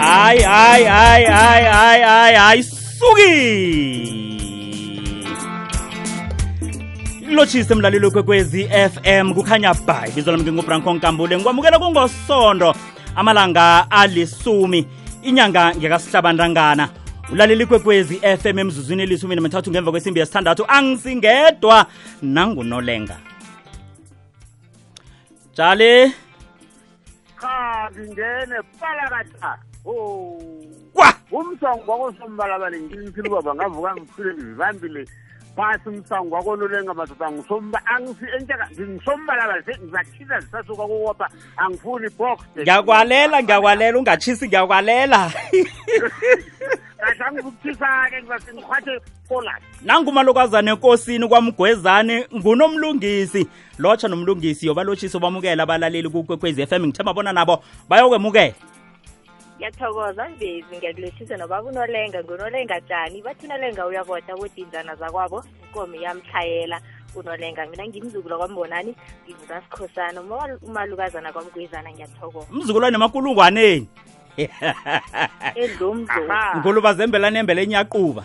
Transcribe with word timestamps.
hayi 0.00 0.40
hayi 0.42 0.84
hayi 0.84 1.24
hayi 1.26 1.64
hayi 1.66 2.02
hayi 2.02 2.34
hayi 2.36 2.62
suki 2.62 3.36
lotshise 7.30 7.74
mlaleli 7.74 8.10
kwekwezi 8.10 8.64
fm 8.92 9.34
kukhanya 9.34 9.74
bhayi 9.74 10.12
bizo 10.12 10.32
lam 10.32 10.44
kengubranko 10.44 10.94
nkambule 10.94 11.36
ngikwamukela 11.36 11.78
kungosondo 11.78 12.74
amalanga 13.16 13.90
alisumi 13.90 14.86
inyanga 15.22 15.74
ngekasihlabandangana 15.74 16.88
ulaleli 17.32 17.66
kwekwezi 17.66 18.20
fm 18.42 18.58
emzuzwini 18.58 19.02
elisumi 19.02 19.34
namathathu 19.34 19.70
ngemva 19.70 19.90
kwesimbi 19.90 20.20
yesithandathu 20.20 20.64
angisingedwa 20.68 21.86
nangunolenga 22.22 23.16
jali 25.56 26.12
kha 27.36 27.90
ngingene 27.94 28.56
palakata 28.80 29.58
Oh. 29.86 30.42
kwa 30.94 31.14
umsango 31.40 31.92
wako 31.92 32.12
sombala 32.18 32.58
bale 32.58 32.80
ngimphilo 32.80 33.30
baba 33.30 33.54
ngavuka 33.54 33.96
ngisile 33.96 34.34
ngivambile 34.34 35.06
phasi 35.56 35.88
umsango 35.88 36.34
wako 36.36 36.56
lo 36.56 36.68
lenga 36.68 36.94
batata 36.94 37.30
ngisomba 37.30 37.82
angisi 37.86 38.24
entaka 38.38 38.68
ngisombala 38.70 39.46
bale 39.46 39.78
ngizachisa 39.84 40.40
sasuka 40.40 40.74
kwako 40.76 41.02
wapha 41.04 41.28
angifuni 41.56 42.08
box 42.18 42.40
ngiyakwalela 42.58 43.42
ngiyakwalela 43.42 43.98
ungachisi 43.98 44.46
ngiyakwalela 44.48 45.30
nangumalokazane 49.86 50.70
enkosini 50.70 51.28
kwamgwezane 51.28 52.26
ngunomlungisi 52.36 53.48
lotsha 53.78 54.08
nomlungisi 54.08 54.66
yoba 54.66 54.84
lotshisa 54.84 55.18
bamukela 55.18 55.62
abalaleli 55.62 56.08
kukwekhwezi 56.08 56.62
f 56.62 56.72
m 56.72 56.86
ngithemba 56.86 57.12
bona 57.14 57.32
nabo 57.32 57.64
bayokwemukela 57.88 58.54
ngiyathokoza 59.60 60.28
mvezi 60.28 60.64
ngiyakulethise 60.76 61.36
nobaba 61.36 61.68
unolenga 61.68 62.22
ngunolenga 62.24 62.80
tjani 62.80 63.22
bathi 63.22 63.46
unolenga 63.46 63.86
uyabota 63.86 64.36
botinzana 64.36 64.94
zakwabo 64.96 65.44
inkomo 65.66 65.94
iyamhlayela 65.96 66.80
unolenga 67.14 67.66
mina 67.66 67.86
ngimzukula 67.88 68.36
kwambonani 68.38 68.94
ngivuka 69.26 69.60
sikhosana 69.62 70.20
umalukazana 70.62 71.32
kwamgwezana 71.32 71.90
ngiyathokoza 71.92 72.46
mzukulwane 72.50 72.94
emakulungwaneni 72.94 73.88
ngoluba 76.60 76.94
zembelana 76.94 77.38
embele 77.38 77.62
enyaquba 77.62 78.24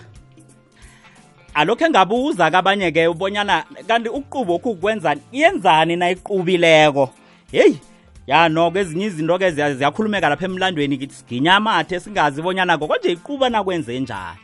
alokho 1.53 1.85
engabuza 1.85 2.51
kabanye 2.51 2.91
ke 2.95 3.07
ubonyana 3.11 3.65
kanti 3.87 4.09
ukuquba 4.09 4.53
okhu 4.53 4.75
kwenzani 4.75 5.21
yenzani 5.31 5.95
na 5.99 6.15
iqubileko 6.15 7.11
heyi 7.51 7.79
ya 8.27 8.49
noko 8.49 8.79
ezinye 8.79 9.05
izinto-ke 9.05 9.51
ziyakhulumeka 9.51 10.29
lapha 10.29 10.45
emlandweni 10.45 11.07
siginya 11.11 11.55
amathe 11.55 11.99
singazi 11.99 12.41
bonyana 12.41 12.77
ngoko 12.77 12.95
nje 12.99 13.11
iquba 13.13 13.49
nakwenze 13.49 13.93
njani 13.99 14.37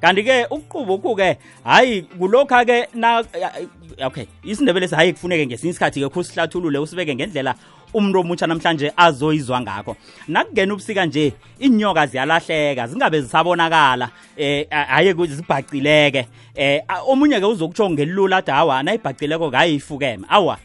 kanti-ke 0.00 0.46
ukuquba 0.50 0.92
ukhu-ke 0.94 1.36
hhayi 1.64 2.02
kulokhu-ke 2.02 2.78
okay 4.04 4.24
isindebele 4.44 4.88
si 4.88 4.94
hhayi 4.94 5.12
kufuneke 5.12 5.46
ngesinye 5.46 5.70
isikhathi-ke 5.70 6.08
kho 6.08 6.22
sihlathulule 6.22 6.78
usibeke 6.78 7.14
ngendlela 7.14 7.54
umuntu 7.94 8.20
omutsha 8.20 8.46
namhlanje 8.46 8.92
azoyizwa 8.96 9.60
ngakho 9.60 9.96
nakungena 10.28 10.72
ubusika 10.74 11.04
nje 11.06 11.32
iinyoka 11.60 12.06
ziyalahleka 12.06 12.86
zingabe 12.86 13.20
zisabonakala 13.20 14.04
um 14.04 14.10
eh, 14.36 14.66
hhayi 14.70 15.14
zibhacileke 15.30 16.20
um 16.20 16.26
eh, 16.54 16.82
omunye-ke 17.08 17.44
uzokutsho 17.46 17.90
ngelula 17.90 18.36
ade 18.36 18.52
awa 18.52 18.82
nayibhacileko 18.82 19.48
ngayifukeme 19.48 20.24
awa 20.28 20.58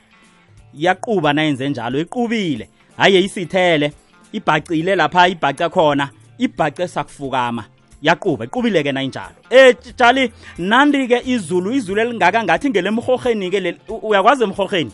iyaquba 0.73 1.33
nayenze 1.33 1.69
njalo 1.69 1.99
iqubile 1.99 2.69
haye 2.97 3.19
isithele 3.21 3.93
ibhacile 4.33 4.95
lapha 4.95 5.27
ibhaca 5.27 5.69
khona 5.69 6.09
ibhace 6.39 6.87
sakufukama 6.87 7.65
yaquba 8.01 8.45
iqubile 8.45 8.83
ke 8.83 8.91
nayinjalo 8.91 9.37
etshali 9.49 10.31
nandi-ke 10.59 11.21
izulu 11.25 11.71
izulu 11.71 11.99
elingaka 12.01 12.43
ngathi 12.43 12.69
ngelemhoheni-ke 12.69 13.59
le 13.63 13.69
uyakwazi 14.01 14.43
emhoheni 14.47 14.93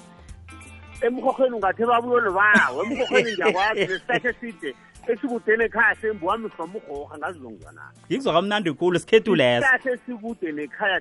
emhoheni 1.08 1.54
ungathi 1.58 1.84
babuyolobawo 1.90 2.80
emhoheni 2.86 3.30
ngiyakwazi 3.34 4.00
side 4.40 4.70
esikudeni 5.12 5.64
ekhaya 5.68 5.96
sembiwami 6.02 6.48
samhoha 6.58 7.14
ngazilongwana 7.18 7.82
yikuzwa 8.10 8.34
kamnandi 8.34 8.72
kulu 8.72 9.00
sikhethu 9.00 9.36
lesosikude 9.36 10.48
nekhaya 10.56 10.98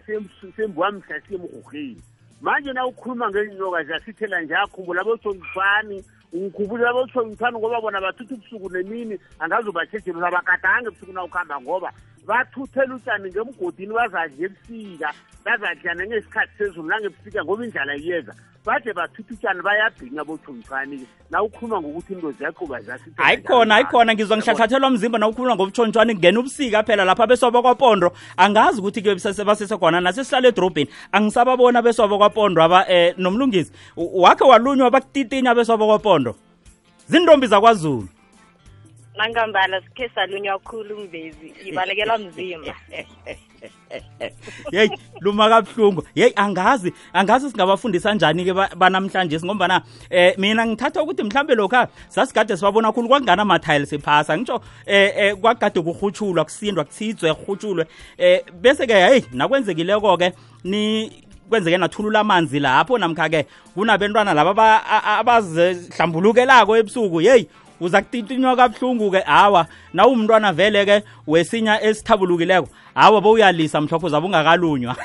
sembiwami 0.56 1.00
sasemhoheni 1.08 2.02
manje 2.42 2.72
na 2.72 2.86
ukhuluma 2.86 3.28
ngezinyoka 3.30 3.84
ziyasithela 3.84 4.41
nje 4.41 4.54
akhumbula 4.56 5.00
abosomfani 5.00 6.04
ukhumbule 6.32 6.88
abosomfani 6.88 7.56
ngoba 7.58 7.80
bona 7.80 8.00
bathutha 8.00 8.34
ubusuku 8.34 8.69
nemini 8.72 9.16
angazobashejela 9.38 10.19
uzabagadange 10.19 10.91
busuku 10.91 11.12
na 11.12 11.22
ukuhamba 11.25 11.60
ngoba 11.62 11.88
vathuthele 12.27 12.94
utshani 12.94 13.31
ngemgodini 13.31 13.94
bazadla 13.94 14.47
ebusika 14.47 15.10
bazadla 15.44 15.94
nangesikhathi 15.94 16.53
sezulu 16.59 16.88
nangebusika 16.88 17.44
ngoba 17.44 17.65
indlala 17.65 17.97
iyeza 17.97 18.34
bade 18.65 18.93
bathutha 18.93 19.34
utshani 19.34 19.62
bayabhinga 19.62 20.25
botshontshwane-ke 20.25 21.06
nawukhuluma 21.31 21.81
ngokuthi 21.83 22.12
into 22.12 22.33
ziyaquba 22.33 22.81
ziyasihayikhona 22.81 23.75
hayikhona 23.75 24.15
ngizwa 24.15 24.37
ngihlahlathelwa 24.37 24.91
mzimba 24.91 25.19
nawukhuluma 25.19 25.55
ngobutshontshwane 25.55 26.15
ngena 26.15 26.41
ubusika 26.41 26.83
phela 26.83 27.05
lapho 27.05 27.22
abesobakwapondro 27.22 28.12
angazi 28.37 28.81
ukuthi 28.81 29.03
kuyebasesekhona 29.03 30.00
nase 30.00 30.25
sihlale 30.25 30.49
edrobheni 30.49 30.91
angisababona 31.12 31.78
abesobakwapondro 31.78 32.62
aba 32.65 32.87
um 32.89 33.22
nomlungisi 33.22 33.72
wakhe 33.97 34.44
walunywa 34.44 34.91
bakutitinya 34.91 35.50
abesobakwapondro 35.50 36.37
zintombi 37.09 37.47
zakwazulu 37.47 38.09
nangambala 39.16 39.80
sikhe 39.82 40.10
salunywa 40.14 40.58
khulu 40.58 40.96
umbezi 40.98 41.54
ibalekelwa 41.66 42.18
mzima 42.18 42.66
yeyi 44.72 44.90
luma 45.20 45.48
kabuhlungu 45.48 46.02
yeyi 46.14 46.32
angazi 46.36 46.92
angazi 47.12 47.50
singabafundisa 47.50 48.14
njani-ke 48.14 48.52
banamhlanje 48.76 49.38
singombana 49.38 49.76
um 49.76 49.82
eh, 50.10 50.38
mina 50.38 50.66
ngithatha 50.66 51.02
ukuthi 51.02 51.22
mhlawumbe 51.22 51.54
lokhu 51.54 51.86
sasigade 52.08 52.56
sibabona 52.56 52.92
khulu 52.92 53.08
kwakungana 53.08 53.42
ama-tiles 53.42 53.98
phasa 54.00 54.38
ngitsho 54.38 54.56
um 54.56 54.62
eh, 54.86 55.12
eh, 55.16 55.34
kwakugade 55.36 55.80
kurhutshulwa 55.80 56.44
kusindwa 56.44 56.84
kuthitswe 56.84 57.34
kurhutshulwe 57.34 57.84
um 58.18 58.60
bese-ke 58.62 58.94
heyi 58.94 59.24
nakwenzekileko-ke 59.32 60.32
kwenzeke 61.48 61.76
nathulula 61.78 62.20
amanzi 62.20 62.60
lapho 62.60 62.98
namkha-ke 62.98 63.44
kunabentwana 63.74 64.34
laba 64.34 64.86
abazihlambulukelako 65.20 66.76
ebusuku 66.80 67.20
yeyi 67.20 67.44
uza 67.82 68.03
kutintinywa 68.03 68.56
kabuhlungu-ke 68.56 69.19
hawa 69.20 69.66
na 69.93 70.06
umntwana 70.06 70.53
vele-ke 70.53 71.03
wesinya 71.26 71.82
esithabulukileko 71.82 72.69
hawa 72.94 73.20
bowuyalisa 73.20 73.81
mhlopho 73.81 74.09
zabe 74.09 74.26
ungakalunywa 74.26 74.97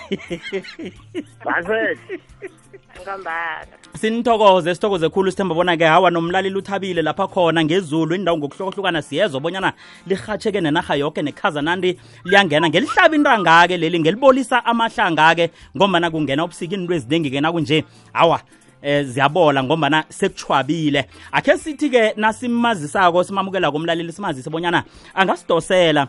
sinithokoze 4.00 4.76
sithokoze 4.76 5.10
khulu 5.10 5.32
sithemba 5.32 5.56
bona-ke 5.56 5.86
hawa 5.86 6.12
nomlaleli 6.12 6.56
uthabile 6.58 7.02
lapha 7.02 7.28
khona 7.28 7.64
ngezulu 7.66 8.16
indawo 8.16 8.38
ngokuhlukahlukana 8.38 9.02
siyezwa 9.02 9.40
bonyana 9.40 9.74
lirhatsheke 10.08 10.62
nenarha 10.62 10.96
yoke 10.96 11.22
nekhazanandi 11.22 12.00
liyangena 12.26 12.70
ngelihlaba 12.70 13.16
intanga-ke 13.16 13.78
leli 13.78 13.98
ngelibolisa 14.00 14.66
amahlanga-ke 14.66 15.50
ngombana 15.78 16.12
kungena 16.14 16.44
ubusika 16.46 16.76
into 16.78 16.94
eziningi-ke 16.94 17.42
nakunje 17.42 17.86
hawa 18.14 18.42
Eh, 18.88 19.04
ziyabola 19.06 19.60
ngombana 19.64 20.00
sekuchwabile 20.20 21.02
akhe 21.36 21.54
sithi 21.60 21.88
ke 21.92 22.14
nasimazisako 22.24 23.20
simamukela 23.28 23.68
komlaleli 23.72 24.14
simazise 24.16 24.48
bonyana 24.50 24.84
angasidosela 25.14 26.08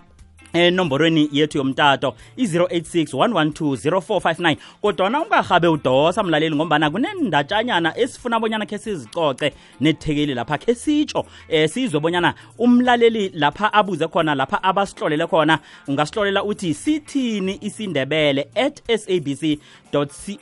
enomborweni 0.52 1.28
yethu 1.32 1.58
yomtato 1.58 2.14
i-086 2.36 3.16
112 3.16 4.54
kodwana 4.82 5.20
ungarhabe 5.22 5.68
udosa 5.68 6.22
mlaleli 6.22 6.56
ngombana 6.56 6.90
kunendatshanyana 6.90 7.98
esifuna 7.98 8.40
bonyana 8.40 8.66
khe 8.66 8.78
sizicoce 8.78 9.52
nethekeli 9.80 10.34
lapha 10.34 10.58
khe 10.58 10.74
sitsho 10.74 11.20
um 11.20 11.26
eh, 11.48 11.68
sizwe 11.70 12.00
bonyana 12.00 12.34
umlaleli 12.58 13.28
lapha 13.34 13.72
abuze 13.72 14.08
khona 14.08 14.34
lapha 14.34 14.62
abasihlolele 14.62 15.26
khona 15.26 15.58
ungasihlolela 15.88 16.44
uthi 16.44 16.74
sithini 16.74 17.58
isindebele 17.60 18.48
at 18.54 18.82
sabc 18.98 19.58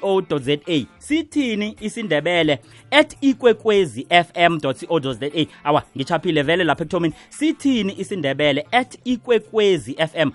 co 0.00 0.38
za 0.38 0.56
sithini 0.98 1.76
isindebele 1.80 2.58
at 2.90 3.16
ikwekwezi 3.20 4.06
fm 4.10 4.58
co 4.60 5.00
za 5.12 5.30
awa 5.64 5.82
ngitshaphile 5.96 6.42
vele 6.42 6.64
lapha 6.64 6.80
ekuthomini 6.82 7.14
sithini 7.30 7.94
isindebele 8.00 8.66
at 8.72 8.98
ikwekwezi 9.04 9.95
fm 9.96 10.30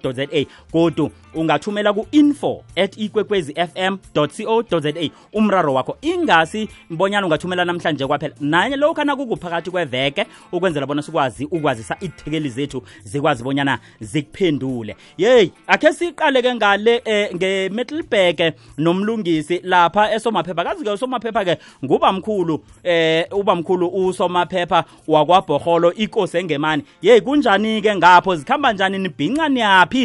co 0.00 0.12
za 0.12 0.26
kodu 0.72 1.10
ungathumela 1.34 1.92
ku-info 1.92 2.64
at 2.76 2.96
ikwekwezi 2.98 3.54
fm 3.54 3.96
co 4.14 4.80
za 4.80 4.92
umraro 5.32 5.74
wakho 5.74 5.96
ingasi 6.02 6.68
mbonyana 6.90 7.26
ungathumela 7.26 7.64
namhlanje 7.64 8.06
kwaphela 8.06 8.34
nanye 8.40 8.76
lokhu 8.76 9.00
anakukuphakathi 9.00 9.70
kweveke 9.70 10.26
ukwenzela 10.52 10.86
bona 10.86 11.02
sikwazi 11.02 11.44
ukwazisa 11.44 11.96
ithekeli 12.00 12.48
zethu 12.48 12.82
zikwazi 13.04 13.44
bonyana 13.44 13.78
zikuphendule 14.00 14.96
yeyi 15.18 15.52
akhe 15.66 15.92
siqaleke 15.92 16.48
ke 16.48 16.54
ngale 16.54 17.02
eh, 17.04 17.34
nge-metalbeke 17.34 18.52
nomlungisi 18.78 19.60
lapha 19.64 20.12
esomaphepha 20.14 20.64
kazi-ke 20.64 20.90
usomaphepha-ke 20.90 21.58
ngubamkhulu 21.84 22.64
eh 22.84 23.26
mkhulu 23.56 23.88
usomaphepha 24.06 24.84
wakwabhorholo 25.08 25.92
ikosi 25.94 26.36
engemani 26.38 26.82
yeyi 27.02 27.20
kunjani-ke 27.20 27.96
ngapho 27.96 28.36
zikhamba 28.36 28.72
kanjani 28.80 28.98
nibhinca 29.04 29.46
niyaphi 29.52 30.02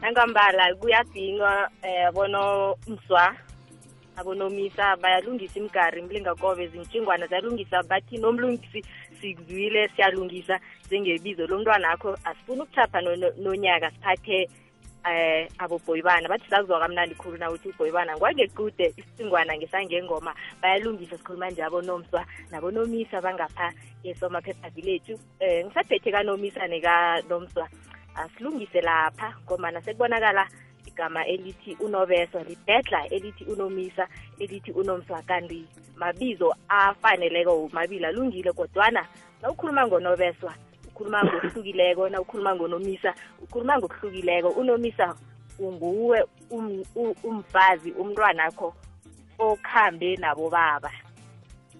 nangambala 0.00 0.64
kuyabhinwa 0.78 1.52
eh 1.82 2.10
bono 2.14 2.42
mswa 2.86 3.24
abonomisa 4.16 4.96
bayalungisa 5.02 5.58
imigari 5.58 5.98
imlingakobe 6.00 6.70
zintshingwana 6.72 7.26
ziyalungisa 7.26 7.82
bathi 7.90 8.14
nomlungisi 8.22 8.80
sikuzwile 9.18 9.88
siyalungisa 9.96 10.54
njengebizo 10.86 11.42
lomntwana 11.50 11.86
akho 11.94 12.10
asifuni 12.30 12.60
ukuthapha 12.62 12.98
nonyaka 13.44 13.88
siphathe 13.90 14.38
no 14.46 14.52
eh 15.04 15.48
aboboyibana 15.58 16.28
bathi 16.28 16.48
sazwa 16.50 16.80
kamnandi 16.80 17.12
khulu 17.14 17.36
na 17.38 17.50
ukuthi 17.52 17.68
uboyibana 17.68 18.16
ngwangequde 18.16 18.94
isingwana 18.96 19.52
ngesangengoma 19.56 20.32
bayalungisa 20.62 21.18
sikhuluma 21.18 21.50
nje 21.50 21.62
abonomswa 21.62 22.24
nabonomisa 22.50 23.20
bangapha 23.20 23.72
esomaphepha 24.04 24.68
village 24.72 25.12
eh 25.40 25.60
ngisaphethe 25.64 26.10
kanomisa 26.10 26.64
nekanomswa 26.66 27.68
asilungise 28.16 28.78
ah, 28.80 28.86
lapha 29.12 29.36
ngomana 29.44 29.80
sekubonakala 29.84 30.48
igama 30.88 31.20
elithi 31.26 31.76
unobeswa 31.84 32.40
libhedla 32.42 33.04
elithi 33.12 33.44
unomisa 33.44 34.08
elithi 34.40 34.72
unomswa 34.72 35.20
kanti 35.28 35.66
mabizo 35.96 36.54
afaneleko 36.68 37.68
mabili 37.72 38.06
alungile 38.06 38.52
kodwana 38.52 39.04
nawukhuluma 39.42 39.86
ngonobeswa 39.86 40.54
ukhuluma 40.94 41.24
ngokuhlukileko 41.24 42.08
na 42.08 42.20
ukhuluma 42.20 42.54
ngonomisa 42.54 43.14
ukhuluma 43.42 43.78
ngokuhlukileko 43.78 44.48
unomisa 44.48 45.14
unguwe 45.58 46.20
um, 46.50 46.82
umfazi 47.24 47.90
um, 47.92 47.96
um, 47.98 48.06
umntwanakho 48.06 48.68
okhambe 49.38 50.16
nabobaba 50.16 50.90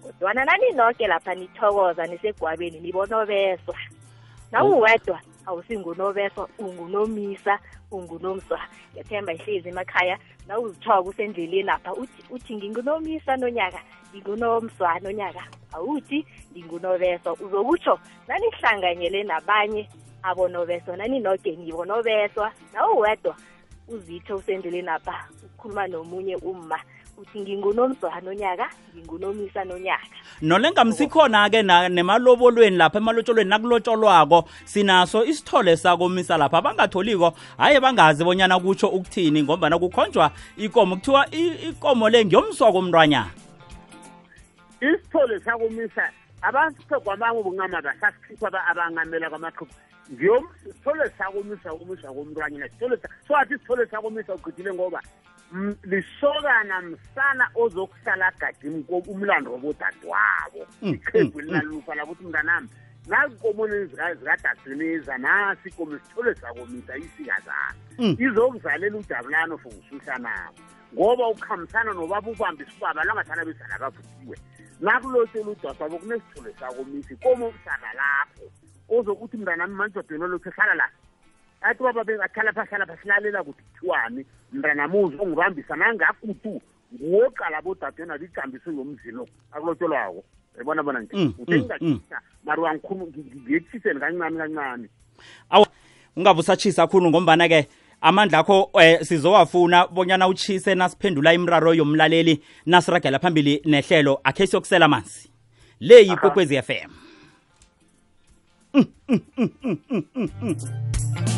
kodwana 0.03 0.45
naninoke 0.45 1.07
lapha 1.07 1.35
nithokoza 1.35 2.07
nisegwabeni 2.07 2.79
nibonobeswa 2.79 3.77
nawuwedwa 4.51 5.19
oh. 5.23 5.51
awusingunobeswa 5.51 6.49
ungunomisa 6.59 7.59
ungunomswa 7.91 8.59
ngethemba 8.95 9.33
ihlezi 9.33 9.69
emakhaya 9.69 10.19
nawuzithoka 10.47 11.01
usendleleni 11.01 11.63
lapha 11.63 11.91
uthi 12.29 12.51
nginginomisa 12.55 13.37
nonyaka 13.37 13.79
ngingunomzwana 14.15 15.09
onyaka 15.09 15.43
awuthi 15.73 16.25
ngingunobeso 16.53 17.29
uzokutsho 17.45 17.99
nanihlanganyele 18.27 19.23
nabanye 19.23 19.89
abonobeso 20.23 20.95
naninoke 20.95 21.57
ngibonobeswa 21.57 22.47
nawuwedwa 22.73 23.35
uzitho 23.87 24.33
usendleleni 24.35 24.89
apha 24.89 25.17
ukhuluma 25.45 25.87
nomunye 25.87 26.35
umma 26.35 26.79
uthi 27.21 27.39
ngingunomzwana 27.41 28.29
onyaka 28.29 28.65
ngingunomisa 28.95 29.61
nonyaka 29.65 30.07
nole 30.41 30.71
ngamsikhona-ke 30.71 31.59
nemalobolweni 31.91 32.77
lapha 32.77 32.97
emalotsholweni 32.99 33.49
nakulotsholwako 33.49 34.49
sinaso 34.65 35.25
isithole 35.25 35.77
sakomisa 35.77 36.37
lapha 36.37 36.57
abangatholiko 36.57 37.33
haye 37.57 37.79
bangazi 37.79 38.23
bonyana 38.23 38.59
kutsho 38.59 38.87
ukuthini 38.87 39.43
ngombana 39.43 39.79
kukhonjwa 39.79 40.31
ikomo 40.57 40.95
kuthiwa 40.95 41.21
ikomo 41.69 42.09
le 42.09 42.25
ngiyomswako 42.25 42.77
omntwanyana 42.79 43.44
sisithole 44.93 45.39
sakumisa 45.39 46.09
abasithe 46.47 46.97
kwababo 47.03 47.39
bungamaba 47.43 47.91
sasikhipha 48.01 48.59
abangamela 48.71 49.29
kwamaxhuku 49.29 49.73
ngiyom 50.13 50.43
sithole 50.63 51.05
sakumisa 51.17 51.69
kumisa 51.79 52.09
komntwanyana 52.15 52.67
sithole 52.71 52.95
so 53.27 53.31
athi 53.39 53.55
sithole 53.59 53.83
sakumisa 53.91 54.31
ugqithile 54.37 54.71
ngoba 54.77 54.99
lisokana 55.89 56.77
msana 56.89 57.45
ozokuhlala 57.63 58.25
agadi 58.33 58.67
umlando 59.11 59.49
wabodadewabo 59.55 60.61
mm, 60.81 60.93
iqhegu 60.93 61.27
mm, 61.27 61.31
mm. 61.33 61.41
linalufa 61.45 61.95
lakuthi 61.95 62.23
mnganami 62.25 62.67
nazinkomoni 63.07 63.77
zikadasiniza 63.85 65.17
nasi 65.17 65.69
ikomo 65.69 65.97
sithole 66.05 66.31
sakomisa 66.35 66.93
isika 66.97 67.35
zami 67.45 68.15
izokuzalela 68.25 68.97
ujabulano 68.97 69.57
for 69.57 69.71
usuhlanabo 69.79 70.57
ngoba 70.93 71.27
ukuhambisana 71.27 71.93
nobaba 71.93 72.31
ubambe 72.31 72.63
isibaba 72.67 73.03
lwangathana 73.03 73.45
bezana 73.45 73.75
bavuthiwe 73.79 74.37
nakulotsela 74.79 75.47
udosa 75.47 75.89
bo 75.89 75.97
kunesithule 75.99 76.53
sakomisi 76.59 77.15
koma 77.17 77.45
umhlaba 77.45 77.93
lapho 77.95 78.45
ozokuthi 78.89 79.37
mndanami 79.37 79.73
manjodweni 79.75 80.23
olothi 80.23 80.49
hlala 80.49 80.75
la 80.75 80.89
athi 81.61 81.83
baba 81.83 82.03
bengahlalapha 82.03 82.65
hlalapha 82.65 82.97
silalela 83.01 83.43
kuthithiwani 83.43 84.25
mndanami 84.51 84.99
uzongibambisa 85.03 85.75
nangakutu 85.75 86.61
nguwoqala 86.93 87.61
bodadena 87.61 88.17
ligambiso 88.17 88.71
yomzino 88.71 89.27
akulotsholwako 89.53 90.23
ebona 90.61 90.83
bona 90.83 90.99
nje 90.99 91.11
mm, 91.13 91.33
utengaisa 91.39 91.77
mm, 91.81 91.99
mm. 92.11 92.19
mar 92.43 92.59
angikhulu 92.69 93.07
ngiyetshiseni 93.35 93.99
kancani 93.99 94.37
kancani 94.37 94.87
awu 95.49 95.65
ungabe 96.15 96.39
usatshisa 96.39 96.85
kakhulu 96.87 97.09
ngombana-ke 97.09 97.67
amandla 98.05 98.39
akho 98.39 98.69
eh, 98.81 98.99
sizowafuna 99.05 99.87
bonyana 99.87 100.27
utshise 100.27 100.75
nasiphendula 100.75 101.33
imraro 101.33 101.73
yomlaleli 101.73 102.41
nasiragela 102.65 103.19
phambili 103.19 103.61
nehlelo 103.65 104.19
akhe 104.23 104.47
siyokusela 104.47 104.85
amanzi 104.85 105.29
le 105.79 105.95
yikokwezi 106.07 106.61
FM 106.61 106.91
mm, 108.73 108.85
mm, 109.09 109.19
mm, 109.37 109.77
mm, 109.89 110.03
mm, 110.15 110.29
mm. 110.41 111.34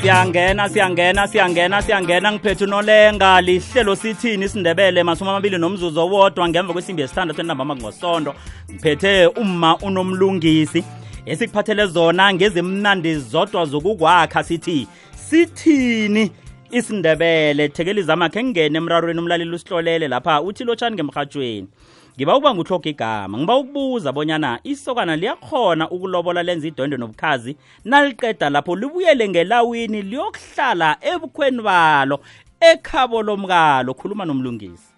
siyangena 0.00 0.68
siyangena 0.68 1.28
siyangena 1.28 1.82
siyangena 1.82 2.32
ngiphethe 2.32 2.64
unolenga 2.64 3.40
lihlelo 3.40 3.94
sithini 3.96 4.44
isindebele 4.44 5.02
masumi 5.02 5.30
amabili 5.30 5.58
nomzuzu 5.58 6.00
owodwa 6.00 6.48
ngemva 6.48 6.72
kwesimbi 6.72 7.02
yesithandathu 7.02 7.40
enambama 7.40 7.74
kungosondo 7.76 8.34
ngiphethe 8.72 9.26
umma 9.40 9.76
unomlungisi 9.86 10.84
esikuphathele 11.26 11.86
zona 11.86 12.24
ngezimnandi 12.34 13.14
zodwa 13.16 13.64
zokukwakha 13.64 14.42
sithi 14.42 14.78
sithini 15.28 16.24
isindebele 16.70 17.68
thekelizama 17.68 18.26
khe 18.32 18.40
ngingene 18.44 18.78
emrarweni 18.78 19.20
umlaleli 19.20 19.54
usihlolele 19.56 20.08
lapha 20.08 20.40
uthi 20.42 20.64
lotshani 20.64 20.96
ngemrhatshweni 20.96 21.68
ngiba 22.16 22.36
uba 22.36 22.54
nguhloga 22.54 22.90
igama 22.90 23.38
ngiba 23.38 23.56
ukubuza 23.56 24.12
bonyana 24.12 24.60
isokana 24.70 25.16
liyakhona 25.20 25.84
ukulobola 25.94 26.40
lenza 26.42 26.66
idwendwe 26.68 26.98
nobukhazi 26.98 27.52
naliqeda 27.84 28.50
lapho 28.50 28.72
libuyele 28.80 29.24
ngelawini 29.28 30.00
liyokuhlala 30.10 30.88
ebukhweni 31.12 31.60
balo 31.66 32.16
ekhabo 32.70 33.16
lomkalo 33.26 33.90
khuluma 33.98 34.24
nomlungisi 34.28 34.89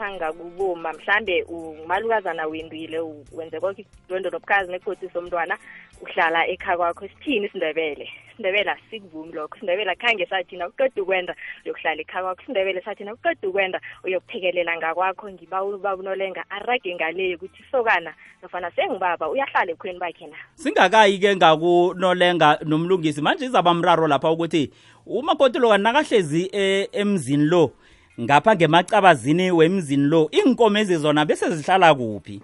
ngaphanga 0.00 0.32
kuboma 0.32 0.92
mhlambe 0.92 1.42
umalukazana 1.42 2.46
wendile 2.46 3.00
wenze 3.32 3.60
konke 3.60 3.86
lwendo 4.08 4.30
lobukazi 4.30 4.72
nekotisi 4.72 5.18
omntwana 5.18 5.58
uhlala 6.02 6.46
ekha 6.48 6.76
kwakho 6.76 7.08
sithini 7.08 7.46
isindebele 7.46 8.08
sindebele 8.36 8.70
asikuvumi 8.70 9.32
lokho 9.32 9.58
sindebele 9.60 9.94
khange 9.94 10.26
sathina 10.26 10.68
uqeda 10.72 11.02
ukwenda 11.02 11.34
uyokuhlala 11.64 12.00
ekha 12.00 12.20
kwakho 12.22 12.42
sindebele 12.46 12.80
sathina 12.82 13.12
uqeda 13.14 13.48
ukwenda 13.48 13.80
uyokuphekelela 14.04 14.76
ngakwakho 14.76 15.30
ngiba 15.32 15.62
ubabunolenga 15.64 16.44
arage 16.50 16.94
ngaleyo 16.94 17.36
ukuthi 17.36 17.62
isokana 17.68 18.14
nofana 18.42 18.70
sengubaba 18.72 19.28
uyahlala 19.30 19.70
ebukhweni 19.76 19.98
bakhe 20.00 20.26
na 20.32 20.36
singakayi-ke 20.56 21.36
ngakunolenga 21.36 22.58
nomlungisi 22.64 23.20
manje 23.22 23.44
izaba 23.44 23.74
mraro 23.76 24.08
lapha 24.08 24.30
ukuthi 24.32 24.70
umakotilokani 25.06 25.82
nakahlezi 25.84 26.48
e, 26.52 26.88
emzini 26.92 27.44
lo 27.44 27.64
eh, 27.64 27.79
ngapha 28.20 28.52
ngemacabazini 28.56 29.46
wemzini 29.58 30.06
lo 30.12 30.22
inkomo 30.30 30.76
ezizona 30.78 31.24
bese 31.24 31.48
zihlala 31.56 31.88
kuphi 31.96 32.42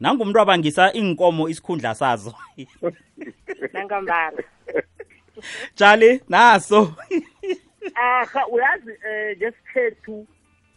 nangumntu 0.00 0.38
abangisa 0.40 0.94
iinkomo 0.94 1.48
isikhundla 1.50 1.90
sazo 1.98 2.30
nangambala 3.74 4.38
tshali 5.74 6.20
naso 6.30 6.94
aha 8.02 8.42
uyazi 8.46 8.90
um 8.90 9.34
ngesikhethu 9.38 10.16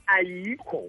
ayikho 0.09 0.81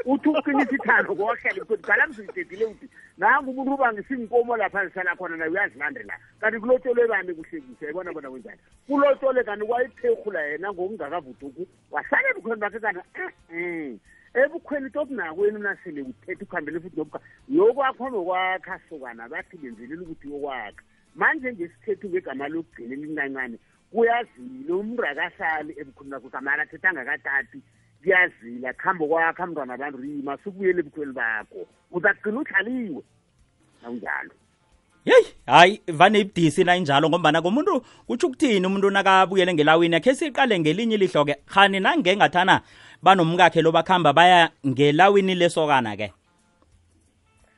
uthi 0.04 0.28
uqinisithando 0.28 1.14
kwahlela 1.14 1.62
ukuthi 1.62 1.82
qala 1.82 2.04
ngizitedile 2.08 2.64
ukuthi 2.64 2.88
nanga 3.18 3.48
umuntu 3.50 3.74
uba 3.74 3.88
ngisingikomo 3.92 4.56
lapha 4.56 4.84
ngihlala 4.84 5.12
khona 5.16 5.36
naye 5.40 5.50
uyazilandela 5.50 6.14
kanti 6.40 6.58
kulotshole 6.60 7.06
bani 7.08 7.32
kuhlekisa 7.34 7.80
yayibona 7.82 8.12
bona 8.12 8.30
kwenjani 8.30 8.58
kulotshole 8.86 9.40
kanti 9.46 9.64
kwayiphekhula 9.66 10.40
yena 10.52 10.68
ngokungakavuduku 10.72 11.62
wahlala 11.90 12.26
ebukhweni 12.30 12.60
bakhe 12.60 12.78
kani 12.84 13.00
ebukhweni 14.36 14.88
tokunakweni 14.92 15.58
nasele 15.64 16.00
uthethe 16.04 16.44
ukuhambele 16.44 16.78
futhi 16.80 16.96
nobuka 17.00 17.20
yokwakho 17.48 18.04
nokwakha 18.12 18.74
sokana 18.88 19.24
bathi 19.32 19.56
benzelela 19.56 20.02
ukuthi 20.04 20.28
yokwakha 20.30 20.82
manje 21.16 21.48
nje 21.52 21.68
sithethe 21.72 22.06
ngegama 22.12 22.44
lokugcina 22.52 22.92
elincancane 22.92 23.56
kuyazile 23.90 24.72
umntu 24.76 25.00
akahlali 25.08 25.72
ebukhweni 25.80 26.10
bakho 26.12 26.28
gamani 26.28 26.60
athethe 26.68 26.84
angakatati 26.88 27.60
kuyazila 28.06 28.72
kuhambo 28.72 29.06
kwakho 29.06 29.42
hambantwana 29.42 29.74
abantu 29.74 29.98
rima 30.06 30.36
sukubuyela 30.44 30.78
ebukhweni 30.82 31.12
bakho 31.18 31.60
uzagcina 31.90 32.38
uhlaliwe 32.42 33.02
nawunjalo 33.82 34.32
yeyi 35.04 35.26
hayi 35.46 35.74
vaneibudisi 35.98 36.62
nainjalo 36.64 37.06
ngombana 37.10 37.42
komuntu 37.42 37.74
kutsho 38.06 38.26
ukuthini 38.30 38.66
umuntu 38.66 38.88
nakabuyele 38.90 39.50
ngelawini 39.54 39.96
akhe 39.98 40.12
siqale 40.18 40.54
ngelinye 40.60 40.94
ilihlo-ke 40.94 41.34
hani 41.54 41.78
nangengathana 41.80 42.54
banomkakhe 43.02 43.60
lo 43.62 43.70
bakuhamba 43.76 44.10
baya 44.18 44.40
ngelawini 44.66 45.34
lesokana-ke 45.40 46.06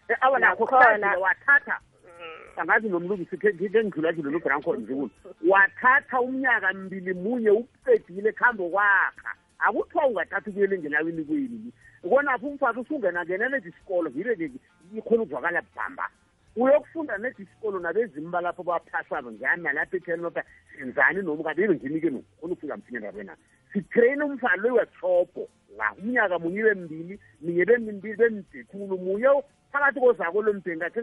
eh, 0.09 0.17
awanakhowathatha 0.25 1.77
mm. 2.09 2.57
angazi 2.57 2.89
nomlungisi 2.89 3.37
kengidlulajule 3.37 4.31
nobranko 4.31 4.71
nzulu 4.77 5.11
wathatha 5.51 6.21
umnyaka 6.21 6.73
mbili 6.73 7.15
munye 7.15 7.51
uqedile 7.51 8.33
kuhambo 8.33 8.69
kwakha 8.71 9.33
akuthiwa 9.67 10.07
ungathathi 10.07 10.51
ukuyela 10.51 10.75
engelawini 10.75 11.23
kwenu 11.25 11.73
konapho 12.11 12.47
umfaki 12.47 12.81
usungenangena 12.81 13.49
nezisikolo 13.49 14.09
vile 14.11 14.51
ikhona 14.97 15.23
ukuzwakala 15.23 15.63
bhamba 15.75 16.05
uyokufunda 16.57 17.19
nezisikolo 17.19 17.79
nabezimba 17.83 18.41
lapho 18.41 18.63
baphasako 18.63 19.31
njaninalapho 19.35 19.97
ethenopa 19.99 20.43
senzani 20.79 21.23
noma 21.23 21.43
kabeyo 21.43 21.75
nginike 21.75 22.11
nokukhona 22.11 22.53
ukufika 22.55 22.77
msinya 22.77 23.01
ndabena 23.01 23.35
sitraine 23.73 24.25
umfaki 24.25 24.61
loyi 24.63 24.77
wathopo 24.79 25.49
la 25.77 25.91
umnyaka 25.99 26.39
munye 26.39 26.63
bembili 26.63 27.15
ninye 27.43 27.65
bembili 27.67 28.15
bemdekhulu 28.17 28.95
munye 28.99 29.29
phakathi 29.73 29.99
kozako 30.01 30.43
lo 30.43 30.53
mdengakhe 30.53 31.01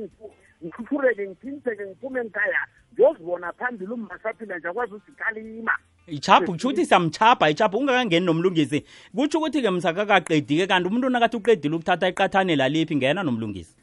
ngihuthureke 0.63 1.21
ngithintheke 1.27 1.83
ngiphume 1.87 2.19
ngikaya 2.23 2.61
ngiyozibona 2.93 3.51
phambili 3.53 3.91
ummasaphila 3.93 4.57
njakwazi 4.59 4.93
usikalima 4.93 5.73
ichapu 6.07 6.51
kutsho 6.51 6.67
ukuthi 6.67 6.85
siyamchapha 6.85 7.49
ichapu 7.49 7.77
ungakangeni 7.77 8.25
nomlungisi 8.25 8.85
kutsho 9.15 9.37
ukuthi-ke 9.37 9.69
msakakaqedi-ke 9.69 10.67
kanti 10.67 10.87
umuntu 10.89 11.07
onakathi 11.07 11.37
uqedile 11.37 11.75
ukuthatha 11.75 12.07
iqathane 12.07 12.55
laliphi 12.55 12.95
ngena 12.95 13.23
nomlungisi 13.23 13.75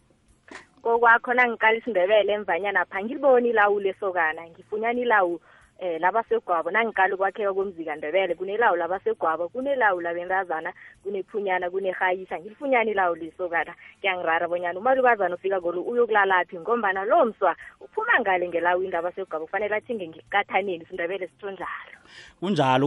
kokwakhona 0.82 1.48
ngiqala 1.48 1.76
isindebele 1.78 2.32
emvanyana 2.32 2.84
pha 2.90 3.02
ngiliboni 3.02 3.48
ilawu 3.50 3.80
lesokana 3.80 4.42
ngifunyana 4.50 5.00
ilawu 5.00 5.34
eh 5.82 5.98
labasegwabo 6.00 6.70
nangiqala 6.70 7.14
ukwakheka 7.14 7.52
komzika 7.54 7.96
ndebele 7.96 8.34
kunelawu 8.34 8.76
labasegwabo 8.76 9.48
kunelawu 9.48 10.00
labentazana 10.00 10.72
kunephunyana 11.02 11.70
kunerhayisa 11.70 12.38
ngilifunyana 12.40 12.90
ilawu 12.90 13.14
lisokana 13.14 13.74
kuyangirara 14.00 14.48
bonyana 14.48 14.78
umalukazana 14.78 15.34
ufika 15.34 15.60
kolu 15.60 15.82
uyokulalaphi 15.82 16.58
ngombana 16.58 17.04
lo 17.04 17.24
mswa 17.26 17.56
uphuma 17.80 18.20
ngale 18.20 18.48
ngelawini 18.48 18.92
labasegwabo 18.92 19.44
kufanele 19.44 19.74
athinge 19.74 20.08
ngikukathaneni 20.08 20.84
sindebele 20.86 21.26
sithonjalo 21.26 21.98
kunjalo 22.40 22.86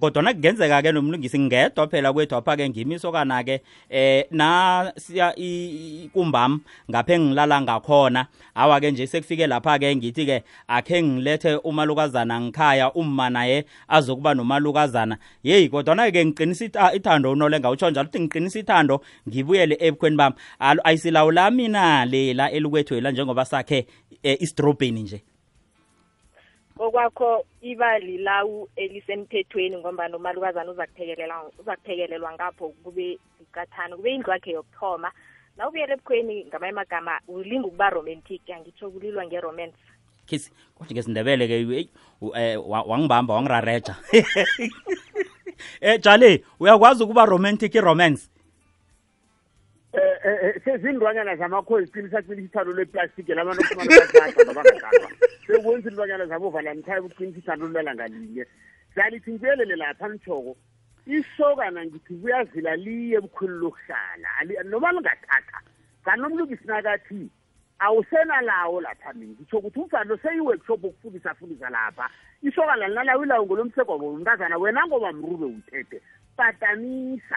kodwa 0.00 0.22
nakungenzeka 0.22 0.82
ke 0.82 0.92
nomlungisi 0.92 1.38
ngedwa 1.38 1.86
phela 1.88 2.12
kwethu 2.12 2.36
apha-ke 2.36 2.68
ngimisokana-ke 2.68 3.60
eh 3.90 4.24
na 4.30 4.92
siya 4.96 5.34
ikumbam 5.36 6.60
ngaphe 6.90 7.18
ngilala 7.18 7.60
ngakhona 7.60 8.26
awa-ke 8.54 8.90
nje 8.90 9.06
sekufike 9.06 9.46
lapha-ke 9.46 9.96
ngithi-ke 9.96 10.44
akhe 10.68 11.02
ngilethe 11.02 11.56
umalukazana 11.56 12.29
umalukazana 12.38 12.40
ngikhaya 12.40 12.92
umma 12.92 13.30
naye 13.30 13.64
azokuba 13.88 14.34
nomalukazana 14.34 15.18
yeyi 15.42 15.68
kodwana-ke 15.68 16.24
ngiqinisa 16.24 16.94
ithando 16.98 17.32
unole 17.32 17.56
utsho 17.58 17.90
njalo 17.90 18.06
ukuthi 18.08 18.18
ngiqinisa 18.20 18.58
ithando 18.62 18.96
ngibuyele 19.28 19.74
ebukhweni 19.86 20.16
bami 20.16 20.36
ayisilawula 20.86 21.44
mina 21.50 21.84
lela 22.12 22.44
elukwethu 22.56 22.94
ela 22.94 23.10
njengoba 23.10 23.44
sakhe 23.44 23.78
um 24.10 24.18
eh, 24.22 24.36
isidrobheni 24.44 25.02
nje 25.02 25.18
okwakho 26.80 27.30
iba 27.72 27.98
lilawu 27.98 28.68
elisemthethweni 28.76 29.76
nomalukazana 30.12 30.70
uzakuthekelela 30.70 31.34
uzakuthekelelwa 31.60 32.30
ngapho 32.32 32.66
kube 32.84 33.18
ikathana 33.42 33.96
kube 33.96 34.10
indlu 34.14 34.30
yakhe 34.32 34.50
yokuthoma 34.56 35.10
nawubuyela 35.56 35.92
ebukhweni 35.94 36.36
ngamanye 36.48 36.72
amagama 36.74 37.12
ulinga 37.28 37.66
ukuba 37.68 37.86
romantic 37.90 38.40
angitsho 38.50 38.90
kulilwa 38.90 39.26
nge-romance 39.26 39.76
kesi 40.30 40.50
kodwa 40.78 40.94
ngesindebele 40.94 41.44
ke 41.50 41.54
eyi 41.58 41.82
eh, 42.38 42.54
wangibamba 42.88 43.34
wangirareja 43.34 43.96
um 45.82 45.98
jale 46.02 46.44
uyakwazi 46.60 47.02
ukuba 47.02 47.26
romantic 47.26 47.74
iromance 47.74 48.28
eh, 49.92 50.64
sezindwanyana 50.64 51.36
zamakhozi 51.36 51.92
qinisacinisa 51.92 52.42
ithando 52.46 52.72
lweplastiki 52.72 53.34
labantu 53.34 53.64
sekwenza 53.64 54.06
indwanyana 55.90 56.26
zabo 56.26 56.50
valantaye 56.50 57.00
ukuqinisa 57.00 57.38
ithando 57.38 57.66
lulalangalinye 57.66 58.44
dalithi 58.96 59.30
ngibuyelele 59.32 59.76
lapha 59.76 60.08
nithoko 60.08 60.56
isokana 61.18 61.80
ngithi 61.86 62.14
kuyazila 62.22 62.76
liye 62.76 63.16
ebukhweni 63.18 63.58
lokuhlala 63.58 64.28
noma 64.70 64.90
lingathatha 64.94 65.58
kanomlungisi 66.06 66.64
nakathi 66.70 67.26
awusenalawo 67.80 68.80
lapha 68.80 69.12
mina 69.12 69.32
ngitsho 69.32 69.58
ukuthi 69.58 69.80
umfana 69.80 70.18
seyiworkshop 70.22 70.84
okufundisa 70.84 71.30
afundisa 71.30 71.70
lapha 71.70 72.08
isoka 72.42 72.76
lalinalawo 72.76 73.24
ilawungo 73.24 73.56
lomsegobo 73.56 74.16
mntazana 74.16 74.58
wena 74.58 74.86
ngoba 74.86 75.12
mrube 75.12 75.44
uthethe 75.46 76.00
patanisa 76.36 77.36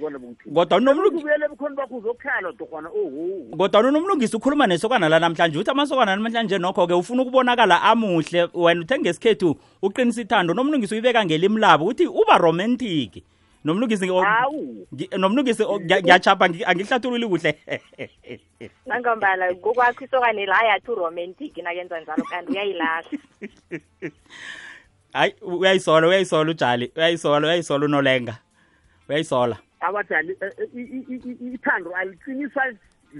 kodwanobuyele 0.00 1.44
ebukhoni 1.44 1.76
bakho 1.76 1.94
uzokhala 1.96 2.52
torhwana 2.52 2.88
oho 2.88 3.00
oh, 3.00 3.46
oh. 3.52 3.56
kodwana 3.56 3.88
unomlungisi 3.88 4.36
ukhuluma 4.36 4.66
nesokana 4.66 5.08
la 5.08 5.18
namhlanje 5.20 5.58
uthi 5.58 5.70
amasokana 5.70 6.16
namhlanje 6.16 6.58
nokho-ke 6.58 6.94
ufuna 6.94 7.22
ukubonakala 7.22 7.82
amuhle 7.82 8.48
wena 8.54 8.80
uthe 8.80 8.98
ngesikhethu 8.98 9.56
uqinisa 9.82 10.20
ithando 10.22 10.54
nomlungisi 10.54 10.94
uyibeka 10.94 11.24
ngelimi 11.24 11.60
labo 11.60 11.84
uthi 11.86 12.06
uba 12.06 12.38
romantic 12.38 13.22
nomlungisi 13.64 14.08
hawu 14.08 14.86
nomlungisi 15.18 15.62
ngiyachapha 15.66 16.44
angihlathululi 16.66 17.26
kuhle 17.28 17.52
nangombala 18.86 19.54
kokwakho 19.54 20.04
isokane 20.04 20.46
la 20.46 20.60
yathi 20.68 20.90
uromantic 20.90 21.56
nakenza 21.64 22.00
njalo 22.00 22.22
kanti 22.24 22.52
uyayilahla 22.52 23.04
hayi 25.14 25.34
uyayisola 25.42 26.06
uyayisola 26.08 26.50
ujali 26.50 26.92
uyayisola 26.96 27.46
uyayisola 27.46 27.84
unolenga 27.84 28.34
uyayisola 29.08 29.56
abadali 29.80 30.32
e- 30.40 31.04
e- 31.10 31.54
ithando 31.54 31.96
aliqiniswa 31.96 32.62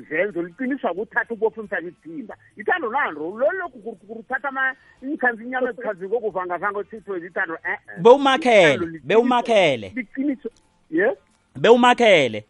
zenzo 0.03 0.43
liqiniswa 0.43 0.95
kuthatha 0.95 1.35
ubofu 1.35 1.63
mhlaba 1.63 1.89
isidimba 1.89 2.37
ithando 2.57 2.91
lalo 2.91 3.31
lolokhu 3.39 3.97
kuruthatha 3.97 4.75
iikhanzi 5.05 5.43
inyama 5.47 5.71
ezikhanzi 5.71 6.07
kokuvangavanga 6.11 6.79
othiswezi 6.83 7.27
ithando 7.31 7.55
e-e 7.65 7.77
bewumakhele 8.03 8.99
bewumakhele 9.05 9.89
liqiniso 9.97 10.51
ye 10.91 11.07
bewumakhele 11.57 12.41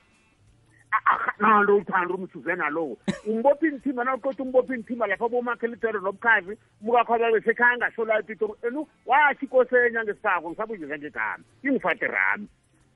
nalo 1.41 1.77
uthando 1.83 2.15
umthuze 2.15 2.55
nalowo 2.57 2.97
umbophi 3.27 3.67
inithimba 3.69 4.05
nawuqotha 4.05 4.43
umbophi 4.43 4.73
inithimba 4.75 5.07
lapha 5.07 5.29
bomakhela 5.29 5.75
itero 5.77 6.01
nobukhazi 6.01 6.57
umkakho 6.83 7.13
ababesekhaya 7.15 7.71
angasholayo 7.77 8.21
epitori 8.25 8.55
enu 8.69 8.87
wathi 9.07 9.47
kosenyanga 9.47 10.13
esako 10.13 10.51
ngisabunjeza 10.51 10.97
ngegama 10.99 11.45
ingifatirami 11.65 12.47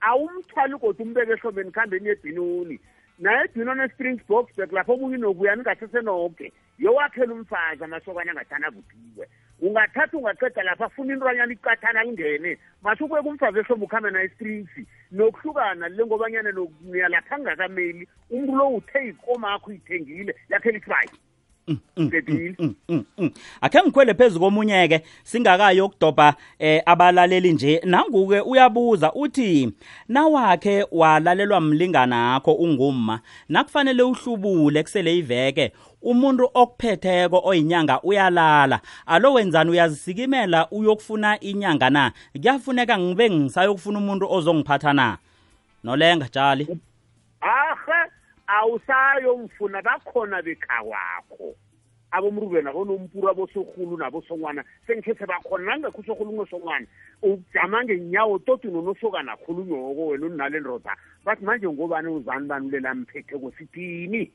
awumthwali 0.00 0.74
kodwa 0.78 1.04
umbeke 1.04 1.32
ehlobeni 1.36 1.70
khambe 1.74 1.96
niyedinuni 1.98 2.76
naye 3.24 3.44
edwini 3.44 3.70
one-springboksburg 3.70 4.72
lapho 4.72 4.92
omunye 4.94 5.16
unokuyani 5.18 5.60
ungasesenoke 5.62 6.46
yowakhela 6.78 7.34
umfazi 7.34 7.82
amasokane 7.84 8.30
angathana 8.30 8.70
kuphiwe 8.70 9.24
ungathatha 9.66 10.16
ungaceda 10.18 10.62
lapha 10.62 10.84
afuna 10.86 11.12
intwanyana 11.12 11.52
icathana 11.52 12.04
lingene 12.06 12.50
masukubeka 12.82 13.28
umfazi 13.28 13.58
ehlobo 13.60 13.84
ukuhambe 13.86 14.10
nayo 14.10 14.26
istrisi 14.30 14.82
nokuhlukana 15.10 15.84
le 15.88 16.02
ngobanyana 16.06 16.50
niya 16.86 17.08
lapha 17.08 17.34
angakameli 17.36 18.08
umntu 18.30 18.52
lo 18.58 18.66
uthe 18.78 18.98
ikomakho 19.10 19.66
uyithengile 19.70 20.32
yakhe 20.52 20.70
lithi 20.70 20.90
bayi 20.90 21.14
Sebili. 21.96 22.54
Mm, 22.58 22.74
mm, 22.88 23.04
mm, 23.18 23.30
Akhe 23.60 23.78
ngikhwele 23.82 24.14
phezulu 24.14 24.40
komunye 24.44 24.88
ke 24.88 24.98
singakayo 25.24 25.86
ukudobha 25.86 26.34
eh, 26.58 26.80
abalaleli 26.86 27.52
nje 27.52 27.80
nanguke 27.84 28.40
uyabuza 28.40 29.12
uthi 29.12 29.72
nawakhe 30.08 30.86
walalelwa 30.92 31.60
mlingana 31.60 32.34
akho 32.34 32.52
unguma 32.54 33.20
nakufanele 33.48 34.02
uhlubule 34.02 34.82
kusele 34.82 35.18
iveke 35.18 35.72
umuntu 36.02 36.48
okuphetheko 36.54 37.40
oyinyanga 37.44 38.00
uyalala 38.02 38.80
alo 39.06 39.32
wenzani 39.32 39.70
uyazisikimela 39.70 40.70
uyokufuna 40.70 41.40
inyanga 41.40 41.90
na 41.90 42.12
kuyafuneka 42.32 42.98
ngibe 42.98 43.30
ngisayokufuna 43.30 43.98
umuntu 43.98 44.26
ozongiphatha 44.30 44.92
na 44.92 45.18
nolenga 45.84 46.28
tjali 46.28 46.66
aha 47.40 48.08
awusayomfuna 48.48 49.82
bakhona 49.82 50.42
bekhakwakho 50.42 51.54
abomrubena 52.10 52.72
bonompura 52.72 53.36
bosogulu 53.36 53.96
nabosongwana 54.00 54.64
sengikhethe 54.86 55.26
bakhona 55.28 55.76
nangakhusogulu 55.76 56.32
nosongwana 56.32 56.86
ujama 57.22 57.84
ngenyawo 57.84 58.38
toti 58.40 58.68
nonosokana 58.72 59.36
khulunyoko 59.44 60.06
wena 60.06 60.26
oninale 60.26 60.60
ndroda 60.60 60.96
bathi 61.24 61.44
manje 61.44 61.68
ngobani 61.68 62.08
uzani 62.08 62.46
bani 62.48 62.66
ulela 62.66 62.94
mphethe 62.94 63.38
kosithini 63.38 64.30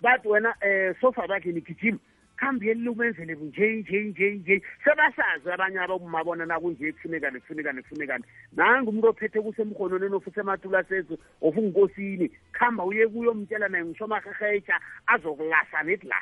bathi 0.00 0.28
wena 0.28 0.56
um 0.64 0.94
sofa 1.00 1.28
bakhe 1.28 1.52
nikijima 1.52 1.98
kuhambeli 2.42 2.88
ukwenzele 2.88 3.34
nje 3.34 3.66
nje 3.76 4.00
nje 4.04 4.28
nje 4.34 4.56
sebasazi 4.84 5.48
abanye 5.54 5.78
abomabona 5.78 6.46
nakunje 6.46 6.92
kufunekani 6.92 7.40
kufunekani 7.40 7.82
kufunekani 7.82 8.24
nangu 8.56 8.90
umuntu 8.90 9.08
ophethe 9.10 9.38
kusemhonweni 9.40 10.10
nofuthi 10.10 10.40
ematula 10.40 10.82
sezo 10.90 11.14
ofungunkosini 11.40 12.26
kuhamba 12.58 12.82
uye 12.84 13.06
kuyomtshela 13.12 13.68
naye 13.70 13.84
ngisho 13.84 14.04
amahahaetsha 14.04 14.74
azokulahla 15.06 15.82
nethi 15.86 16.06
la 16.06 16.18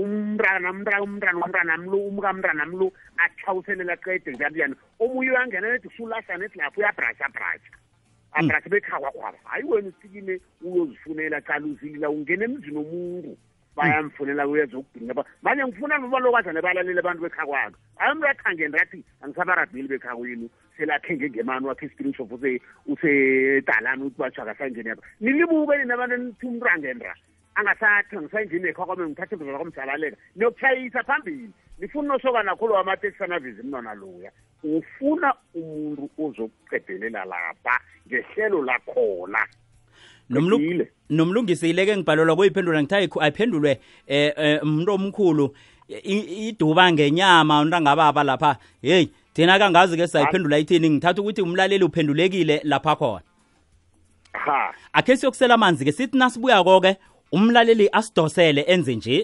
umntana 0.00 0.72
mntana 0.72 1.02
umntana 1.04 1.38
umntana 1.44 1.76
mlo 1.76 1.98
umkamntana 2.08 2.66
mlo 2.66 2.88
athawuselela 3.24 3.96
qede 4.00 4.32
njalo 4.32 4.74
omunye 4.98 5.28
uyangena 5.30 5.72
nethi 5.76 5.88
usulahla 5.92 6.38
nethi 6.40 6.56
lapho 6.58 6.80
uyabrasha 6.80 7.28
brasha 7.28 7.74
abrasha 8.32 8.64
hmm. 8.64 8.72
bekhakwakwaba 8.72 9.38
hayi 9.44 9.64
wena 9.68 9.88
usikime 9.92 10.40
uyozifunela 10.64 11.40
cala 11.40 11.66
uzilila 11.66 12.08
ungena 12.10 12.44
emzini 12.48 12.78
omuntu 12.80 13.36
bayamfunela 13.80 14.46
kuyenza 14.46 14.78
ukudinga 14.78 15.24
manje 15.42 15.64
ngifuna 15.64 15.96
noba 15.96 16.18
lokazane 16.20 16.60
balalele 16.60 17.00
abantu 17.00 17.22
bekhakwakho 17.24 17.78
ayimrathangeni 17.96 18.76
rathi 18.76 19.00
angisabarabheli 19.24 19.88
bekhakwenu 19.88 20.46
selathenge 20.76 21.30
ngemani 21.32 21.64
wakhe 21.66 21.86
iscreenshop 21.88 22.28
usedalani 22.92 24.02
ukuthi 24.04 24.20
bajakasanjeni 24.20 24.88
yapha 24.92 25.04
nilibuke 25.24 25.78
nina 25.80 25.94
abantu 25.96 26.16
nithi 26.28 26.44
umrangenra 26.46 27.14
angasathi 27.56 28.16
angisanjini 28.20 28.68
ekho 28.68 28.84
kwami 28.84 29.02
ngithathe 29.16 29.34
ibuzana 29.40 29.56
kwamjabaleka 29.58 30.16
niyokushayisa 30.36 31.00
phambili 31.08 31.48
nifuna 31.80 32.14
usoka 32.20 32.42
nakhulu 32.44 32.72
wamatekisanavisi 32.76 33.62
mnona 33.64 33.94
loya 33.96 34.30
ufuna 34.62 35.28
umuntu 35.56 36.06
ozokucedelela 36.24 37.24
lapha 37.24 37.74
ngehlelo 38.06 38.60
lakhona 38.62 39.40
nomlungisi 40.30 41.70
ileke 41.70 41.96
ngibhalelwa 41.96 42.36
kuyiphendula 42.36 42.82
ngithayi 42.82 43.08
ayiphendulwe 43.20 43.70
eh, 44.06 44.32
eh 44.36 44.62
umuntu 44.62 44.92
omkhulu 44.92 45.46
iduba 46.48 46.92
ngenyama 46.92 47.64
ntangababa 47.64 48.24
lapha 48.24 48.56
hey 48.82 49.08
thina 49.34 49.58
kangazi 49.58 49.96
ke 49.96 50.06
sayiphendula 50.06 50.56
ah. 50.56 50.60
ithini 50.60 50.90
ngithatha 50.90 51.20
ukuthi 51.20 51.42
umlaleli 51.42 51.84
uphendulekile 51.84 52.60
lapha 52.64 52.94
khona 52.96 53.20
ha 54.32 54.72
akhe 54.92 55.16
siyokusela 55.16 55.54
amanzi 55.54 55.84
ke 55.84 55.92
sithi 55.92 56.18
nasibuya 56.18 56.62
koke 56.64 56.96
umlaleli 57.32 57.88
asidosele 57.92 58.60
enze 58.68 58.94
nje 58.94 59.16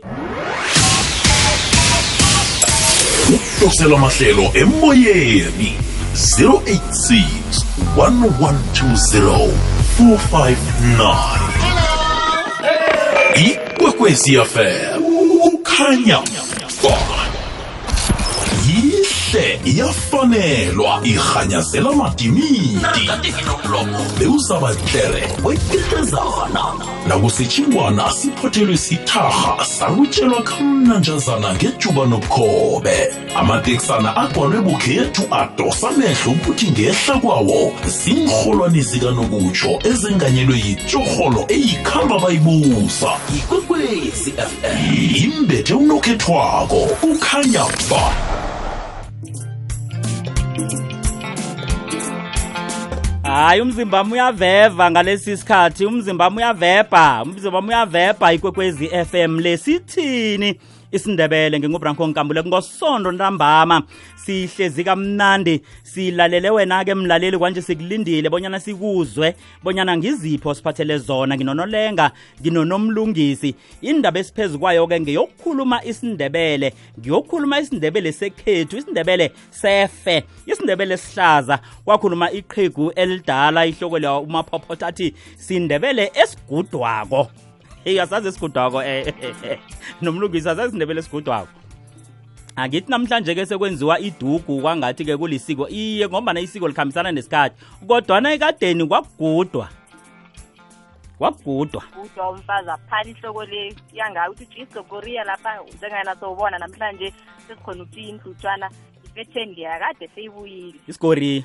ukuhloselwa 3.35 3.99
amahlelo 3.99 4.45
emoyeni 4.63 5.73
086 6.15 7.63
1120 7.95 9.76
459. 9.97 10.57
Hello. 10.85 11.17
E 13.37 13.59
com 13.79 14.07
a 14.07 14.45
fé, 14.45 14.97
o 14.99 15.59
Canhão. 15.59 16.25
enhle 19.37 19.61
iyafanelwa 19.71 21.01
irhanyazela 21.05 21.93
madimidi 21.93 22.79
bewuzaba 24.19 24.75
tlere 24.75 25.29
kwekitezana 25.43 26.65
nakusitshingwana 27.07 28.11
siphothelwe 28.13 28.77
sitharha 28.77 29.65
salutshelwa 29.65 30.43
kamnanjazana 30.43 31.55
ngejuba 31.55 32.07
nobukhobe 32.07 32.97
amateksana 33.37 34.17
agcwalwe 34.17 34.61
bukhethu 34.61 35.23
adosa 35.31 35.91
mehlo 35.99 36.33
ukuthi 36.33 36.71
ngehla 36.71 37.15
kwawo 37.23 37.73
ziinrholwane 37.95 38.81
zikanokutsho 38.91 39.71
ezenganyelwe 39.91 40.57
yitshorholo 40.69 41.41
eyikhamba 41.49 42.15
bayibusa 42.19 43.11
ikwekwezi 43.37 44.31
fm 44.51 44.79
imbethe 45.27 45.75
unokhethwako 45.75 46.81
kukhanya 47.01 47.65
ba 47.91 48.03
hayi 53.27 53.61
umzimba 53.63 54.05
m 54.07 54.11
uyaveva 54.13 54.91
ngalesi 54.91 55.33
sikhathi 55.37 55.83
umzimba 55.87 56.27
m 56.31 56.37
uyaveba 56.41 57.07
umzimba 57.27 57.59
m 57.65 57.69
uyaveba 57.71 58.27
ikwekwezi 58.37 58.85
f 59.11 59.15
m 59.29 59.33
lesithini 59.45 60.51
isindebele 60.97 61.57
ngingubranko 61.61 62.07
nkambule 62.09 62.41
ngosondo 62.43 63.13
ntambama 63.13 63.77
sihlezi 64.25 64.85
kamnandi 64.85 65.61
silalele 65.83 66.49
wena-ke 66.51 66.95
mlaleli 66.95 67.39
kwanje 67.39 67.63
sikulindile 67.63 68.29
bonyana 68.31 68.61
sikuzwe 68.61 69.37
bonyana 69.65 69.97
ngizipho 69.97 70.55
siphathele 70.55 70.99
zona 71.07 71.33
nginonolenga 71.37 72.07
nginonomlungisi 72.41 73.55
indaba 73.81 74.19
esiphezu 74.23 74.57
kwayo-ke 74.59 74.97
ngeyokukhuluma 75.01 75.85
isindebele 75.85 76.69
ngiyokhuluma 76.99 77.61
isindebele 77.63 78.11
sekhethu 78.13 78.75
isindebele 78.81 79.27
sefe 79.51 80.17
isindebele 80.51 80.97
sihlaza 80.97 81.59
kwakhuluma 81.85 82.27
iqhigu 82.39 82.87
elidala 82.97 83.67
ihloko 83.67 84.21
umaphophotha 84.27 84.87
athi 84.91 85.09
sindebele 85.47 86.05
esigudwako 86.23 87.31
hey 87.87 88.01
asazi 88.01 88.33
sigudwako 88.33 88.83
eh, 88.83 89.15
eh, 89.23 89.35
eh, 89.45 89.59
nomlungisi 90.03 90.49
asazi 90.49 90.71
sindebele 90.71 91.03
sigudwako 91.03 91.49
angithi 92.57 92.91
namhlanje 92.91 93.35
ke 93.35 93.47
sekwenziwa 93.47 93.99
idugu 94.01 94.61
kwangathi 94.61 95.05
ke 95.05 95.17
kulisiko 95.17 95.69
iye 95.69 96.09
ngombana 96.09 96.41
isiko 96.41 96.69
likhambisana 96.69 97.13
nesikhathi 97.13 97.55
kodwana 97.89 98.33
ekadeni 98.33 98.87
kwakugudwa 98.87 99.69
kwakugudwa 101.19 101.83
gudwa 101.97 102.31
umfazi 102.31 102.71
aphani 102.71 103.11
ihloko 103.11 103.45
le 103.45 103.75
yangayo 103.93 104.31
ukuthi 104.31 104.45
uthi 104.45 104.61
isogoriya 104.63 105.25
lapha 105.25 105.51
njengayena 105.79 106.17
sowubona 106.21 106.59
namhlanje 106.59 107.13
sesikhona 107.47 107.83
ukuthi 107.83 108.09
indlutshwana 108.09 108.71
ifetheni 109.07 109.55
leyakade 109.55 110.09
seyibuyile 110.15 110.79
isigoriya 110.89 111.45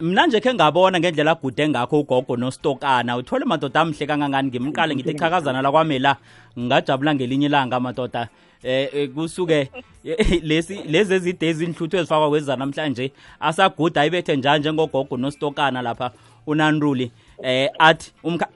mna 0.00 0.26
nje 0.26 0.40
khe 0.40 0.54
ngabona 0.54 0.98
ngendlela 1.00 1.30
agude 1.30 1.68
ngakho 1.68 2.00
ugogo 2.00 2.36
nostokana 2.36 3.16
uthole 3.16 3.44
madoda 3.44 3.80
amhle 3.80 4.06
kangangani 4.06 4.48
ngimqale 4.48 4.94
ngithi 4.94 5.14
chakazana 5.20 5.62
lakwami 5.62 5.98
la 5.98 6.16
ngingajabula 6.58 7.14
ngelinye 7.14 7.46
ilanga 7.46 7.80
madoda 7.80 8.28
um 8.64 9.08
kusuke 9.14 9.58
eh, 10.04 10.42
lezi 10.48 10.96
ezide 11.16 11.46
ezinhluthu 11.48 11.94
ezifakwa 12.00 12.28
kwezi 12.30 12.46
zanamhlanje 12.46 13.12
asagude 13.48 14.00
ayibethe 14.00 14.36
njani 14.36 14.60
njengogogo 14.60 15.16
nostokana 15.16 15.82
lapha 15.82 16.10
unanruli 16.46 17.06
um 17.42 17.68
athi 17.88 18.10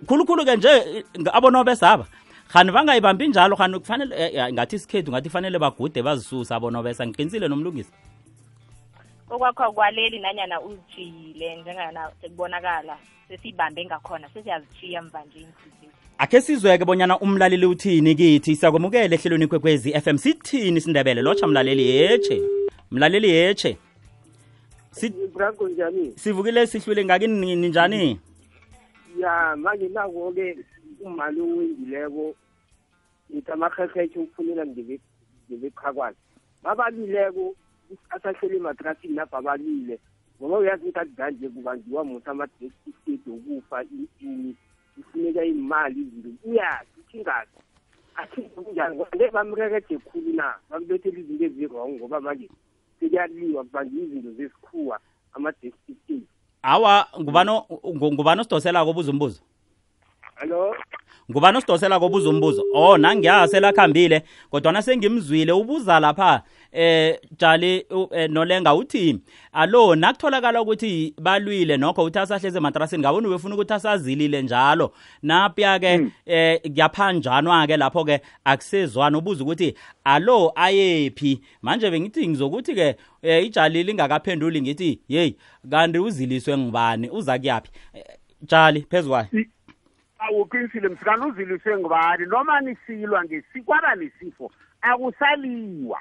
khulukhulu-ke 0.07 0.57
nje 0.57 0.73
abonobesaba 1.33 2.05
khani 2.53 2.73
bangayibambi 2.73 3.29
njalo 3.29 3.55
khani 3.57 3.79
kufanele 3.79 4.53
ngathi 4.53 4.77
isikhethu 4.77 5.11
ngathi 5.11 5.29
kufanele 5.29 5.59
bagude 5.59 6.03
bazisusa 6.03 6.57
abonobesa 6.57 7.07
ngiqinisile 7.07 7.49
nomlungisi 7.49 7.93
okwakho 9.31 9.73
kwaleli 9.73 10.19
nanyana 10.19 10.61
uzijiyile 10.61 11.57
njengana 11.57 12.11
sekubonakala 12.21 12.97
sesiyibambe 13.29 13.85
ngakhona 13.85 14.29
sesiyazijhiya 14.29 15.03
mvanje 15.03 15.39
inhliziyo 15.39 15.93
akhe 16.19 16.41
sizweke 16.41 16.85
bonyana 16.85 17.19
umlaleli 17.19 17.67
uthini 17.67 18.15
kithi 18.15 18.57
siyakwamukela 18.59 19.15
ehlelweni 19.15 19.47
kwekwezi 19.47 19.89
f 19.95 20.07
m 20.09 20.19
sithini 20.19 20.79
isindebele 20.79 21.23
lotsha 21.23 21.47
mlaleli 21.47 21.85
yeche 21.91 22.43
mlaleli 22.91 23.29
yeche 23.31 23.77
sibrago 24.91 25.69
njani 25.69 26.13
sivukile 26.17 26.67
sihlwile 26.67 27.05
ngakini 27.05 27.57
njani 27.57 28.21
ya 29.21 29.57
manje 29.57 29.89
nako-ke 29.89 30.59
umali 31.05 31.41
owendileko 31.41 32.35
ngithi 33.33 33.51
amarherhetshe 33.53 34.19
ukufunela 34.19 34.65
ngebekhakwazi 35.47 36.19
babalileko 36.65 37.55
asahleli 38.11 38.57
ematrasini 38.57 39.15
lapho 39.15 39.37
abalile 39.37 39.99
ngoba 40.41 40.59
uyazi 40.59 40.83
ukuthi 40.83 40.99
akudali 41.01 41.37
nje 41.37 41.49
kubanjiwa 41.49 42.05
muthi 42.05 42.31
ama-estate 42.31 43.31
okufa 43.33 43.77
ini 44.21 44.55
ifuneka 44.99 45.45
imali 45.45 46.01
izinto 46.01 46.29
uyazi 46.45 46.91
uthi 47.01 47.17
ingazi 47.21 47.57
athinjani 48.17 48.95
ngeke 48.97 49.31
bamrekede 49.35 49.99
khulu 50.07 50.33
na 50.37 50.55
bambethela 50.71 51.19
izinto 51.21 51.45
ezirong 51.47 51.93
ngoba 52.01 52.19
manje 52.25 52.49
sekuyaliwa 53.01 53.65
kubanjwa 53.65 54.01
izinto 54.07 54.31
zesikhuwa 54.39 54.97
ama-destistate 55.35 56.29
awa 56.63 57.07
ngubani 57.21 57.53
ngubani 58.15 58.41
osidoselako 58.41 58.91
obuza 58.91 59.13
umbuzo 59.13 59.41
ngubani 61.31 61.57
osidosela 61.59 62.01
kobuza 62.01 62.31
umbuzo 62.31 62.65
oh 62.73 62.99
nangiyase 62.99 63.61
lakhambile 63.61 64.23
kodwana 64.51 64.83
sengimzwile 64.83 65.53
ubuza 65.53 66.01
lapha 66.01 66.43
eh 66.73 67.19
jali 67.39 67.87
eh, 68.11 68.31
nolenga 68.31 68.75
uthi 68.75 69.19
alo 69.53 69.95
nakutholakala 69.95 70.63
ukuthi 70.63 71.15
balwile 71.23 71.77
nokho 71.77 72.03
uthi 72.05 72.19
asahleze 72.19 72.59
ematrasini 72.59 73.01
ngabona 73.03 73.29
ubefuna 73.29 73.55
ukuthi 73.55 73.73
asazilile 73.73 74.43
njalo 74.43 74.93
napya-ke 75.23 75.97
hmm. 75.97 76.11
eh 76.27 76.61
kuyaphanjanwa-ke 76.63 77.77
lapho-ke 77.77 78.21
akusezwana 78.45 79.19
ubuza 79.19 79.45
ukuthi 79.45 79.75
alo 80.05 80.53
ayephi 80.57 81.41
manje 81.63 81.91
bengithi 81.91 82.29
ngizokuthi-ke 82.29 82.97
um 83.23 83.45
ijali 83.47 83.83
lingakaphenduli 83.83 84.63
ngithi 84.63 85.01
yeyi 85.09 85.37
kanti 85.71 85.99
uziliswe 85.99 86.57
ngubani 86.59 87.11
uza 87.11 87.39
kuyaphi 87.39 87.71
eh, 87.95 88.05
jali 88.43 88.87
phezu 88.91 89.09
kwayo 89.09 89.27
awuqinisile 90.29 90.89
msikana 90.89 91.27
uziliswe 91.27 91.77
ngubani 91.79 92.27
noma 92.27 92.61
nisilwa 92.61 93.25
kwaba 93.65 93.95
nesifo 93.95 94.51
akusaliwa 94.83 96.01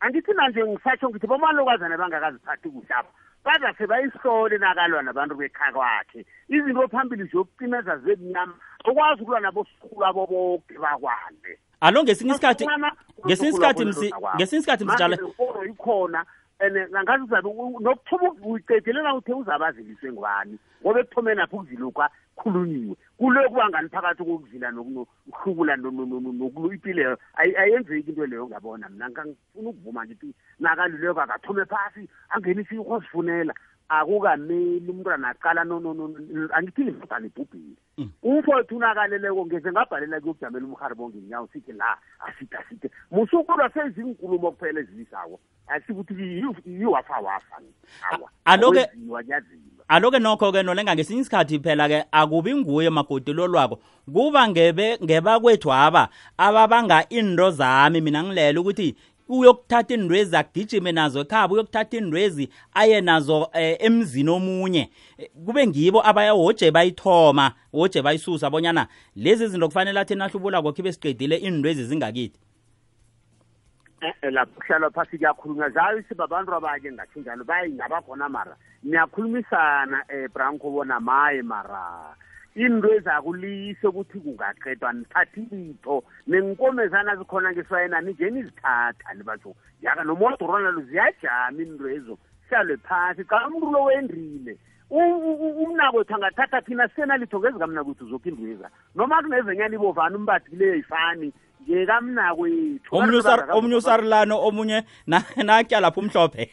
angithi 0.00 0.32
nanje 0.32 0.64
ngisatsho 0.64 1.10
ngithi 1.10 1.26
bomalokazana 1.26 1.96
bangakaziphathi 1.98 2.68
kuhle 2.70 2.94
apha 2.94 3.08
bazase 3.44 3.86
bayihlole 3.86 4.58
nakalwa 4.58 5.02
nabantu 5.02 5.34
bekha 5.34 5.72
kwakhe 5.72 6.26
izinto 6.48 6.88
phambili 6.88 7.24
ziyokucimeza 7.24 7.96
zebumnyama 7.98 8.54
ukwazi 8.90 9.22
ukulwa 9.22 9.40
nabosukhulu 9.40 10.06
abo 10.06 10.26
boke 10.26 10.78
bakwande 10.78 11.58
alo 11.80 12.02
ngesinye 12.02 12.30
isikhathi 12.32 12.66
ngesinye 13.26 13.50
isikhathi 13.50 13.84
ngesinye 13.86 14.58
isikhathi 14.60 14.84
msijala 14.84 15.18
ikhona 15.70 16.24
and 16.58 16.76
angazi 16.96 17.24
uzabe 17.24 17.48
nokuthuba 17.80 18.30
uyicedelela 18.44 19.14
uthe 19.14 19.32
uzabe 19.34 19.64
aziliswe 19.66 20.12
ngubani 20.12 20.58
ngoba 20.82 21.00
ekuthomeni 21.00 21.40
apho 21.40 21.56
ukuzilukwa 21.56 22.10
kukhulunyiwe 22.34 22.96
kuloyo 23.18 23.48
kubangani 23.48 23.88
phakathi 23.88 24.24
kokuvila 24.24 24.70
nokuhlubula 24.70 25.74
impilo 26.74 27.16
ayenzeki 27.36 28.10
into 28.10 28.26
leyo 28.26 28.48
ngabona 28.48 28.88
mna 28.88 29.10
ngifuna 29.10 29.70
ukuvuma 29.70 30.04
ngithi 30.06 30.34
nakaluleko 30.58 31.20
akathume 31.22 31.64
phasi 31.64 32.08
angenisi 32.30 32.78
ukozifunela 32.78 33.54
akukameli 33.88 34.90
umntwana 34.90 35.28
aqala 35.36 35.62
angithi 35.62 36.82
ngimntwana 36.84 37.26
ibhubhile 37.26 37.78
umfowethu 38.22 38.76
unakaleleko 38.76 39.46
ngeze 39.46 39.68
ngabhalela 39.70 40.20
kuyokujamela 40.20 40.66
umharibo 40.66 41.08
ngenyawo 41.08 41.46
sithi 41.52 41.72
la 41.72 41.96
asite 42.26 42.56
asite 42.56 42.90
musukulwa 43.10 43.70
sezinkulumo 43.70 44.50
kuphela 44.52 44.80
ezilisako 44.80 45.38
asithi 45.68 45.92
ukuthi 45.92 46.84
wafa 46.86 47.14
awa 47.16 47.40
anoke 48.44 48.86
aloke 49.88 50.18
nokho 50.18 50.52
ke 50.52 50.62
nolenga 50.62 50.94
ngesinye 50.94 51.20
isikhathi 51.20 51.58
phela 51.60 51.88
ke 51.88 52.04
akubi 52.12 52.54
nguye 52.54 52.90
magodolo 52.90 53.46
lwako 53.46 53.76
kuba 54.12 54.48
ngebe 54.48 54.98
ngebakwethu 55.04 55.72
aba 55.72 56.08
ababanga 56.38 57.06
into 57.08 57.50
zami 57.50 58.00
mina 58.00 58.24
ngilela 58.24 58.60
ukuthi 58.60 58.94
uyokuthatha 59.28 59.94
indwezi 59.94 60.36
agijime 60.36 60.92
nazo 60.92 61.18
ekhaba 61.24 61.50
uyokuthatha 61.54 61.96
indwezi 61.96 62.48
aye 62.80 63.00
nazo 63.00 63.48
eh, 63.52 63.76
emzini 63.86 64.30
omunye 64.36 64.88
kube 65.46 65.66
ngibo 65.66 65.98
abayawoje 66.06 66.70
bayithoma 66.70 67.46
woje 67.72 68.02
bayisusa 68.02 68.50
bonyana 68.50 68.88
lezi 69.16 69.46
zinto 69.46 69.66
kufanele 69.68 70.00
athi 70.00 70.14
nahlubula 70.14 70.62
kokho 70.64 70.78
ibe 70.80 70.92
siqedile 70.92 71.36
indwezi 71.36 71.84
zingakithi 71.84 72.38
Eh, 74.04 74.12
eh, 74.22 74.30
lapho 74.32 74.52
kuhlalwa 74.60 74.90
phasi 74.92 75.16
kuyakhulunyezayo 75.16 76.02
sibabantu 76.04 76.52
abanye 76.54 76.92
ngathi 76.92 77.20
njalo 77.24 77.44
bayingaba 77.48 78.02
khona 78.04 78.28
mara 78.28 78.52
niyakhulumisana 78.84 80.04
um 80.12 80.28
branko 80.34 80.68
bona 80.70 81.00
maye 81.00 81.40
mara 81.42 82.12
into 82.54 82.84
ezakulise 83.00 83.80
ukuthi 83.86 84.20
kungaqedwa 84.20 84.92
nithathe 84.92 85.46
litho 85.50 86.04
nenkomezana 86.28 87.16
zikhona 87.16 87.52
ngeswayena 87.56 88.00
nije 88.04 88.28
nizithatha 88.30 89.08
nibatsho 89.16 89.54
yaka 89.80 90.04
nomodorwana 90.04 90.68
lo 90.70 90.82
ziyajama 90.84 91.56
into 91.64 91.88
ezo 91.88 92.18
hlalwe 92.48 92.76
phasi 92.84 93.22
xa 93.24 93.48
umntu 93.48 93.70
lo 93.72 93.84
wendrile 93.88 94.58
umnakwethu 95.64 96.12
angathatha 96.14 96.60
thina 96.60 96.88
senalitho 96.92 97.38
ngezika 97.40 97.64
mna 97.66 97.80
kwethu 97.84 98.04
zokho 98.06 98.28
indweza 98.28 98.68
noma 98.94 99.22
kunezenyana 99.24 99.74
ibovani 99.80 100.16
umbathi 100.20 100.52
leyo 100.56 100.74
yifani 100.76 101.32
ngekamna 101.70 102.26
kwethu 102.36 102.90
omunye 103.56 103.76
usarilano 103.76 104.36
omunye 104.46 104.84
natya 105.06 105.80
lapho 105.80 106.00
umhlophe 106.00 106.50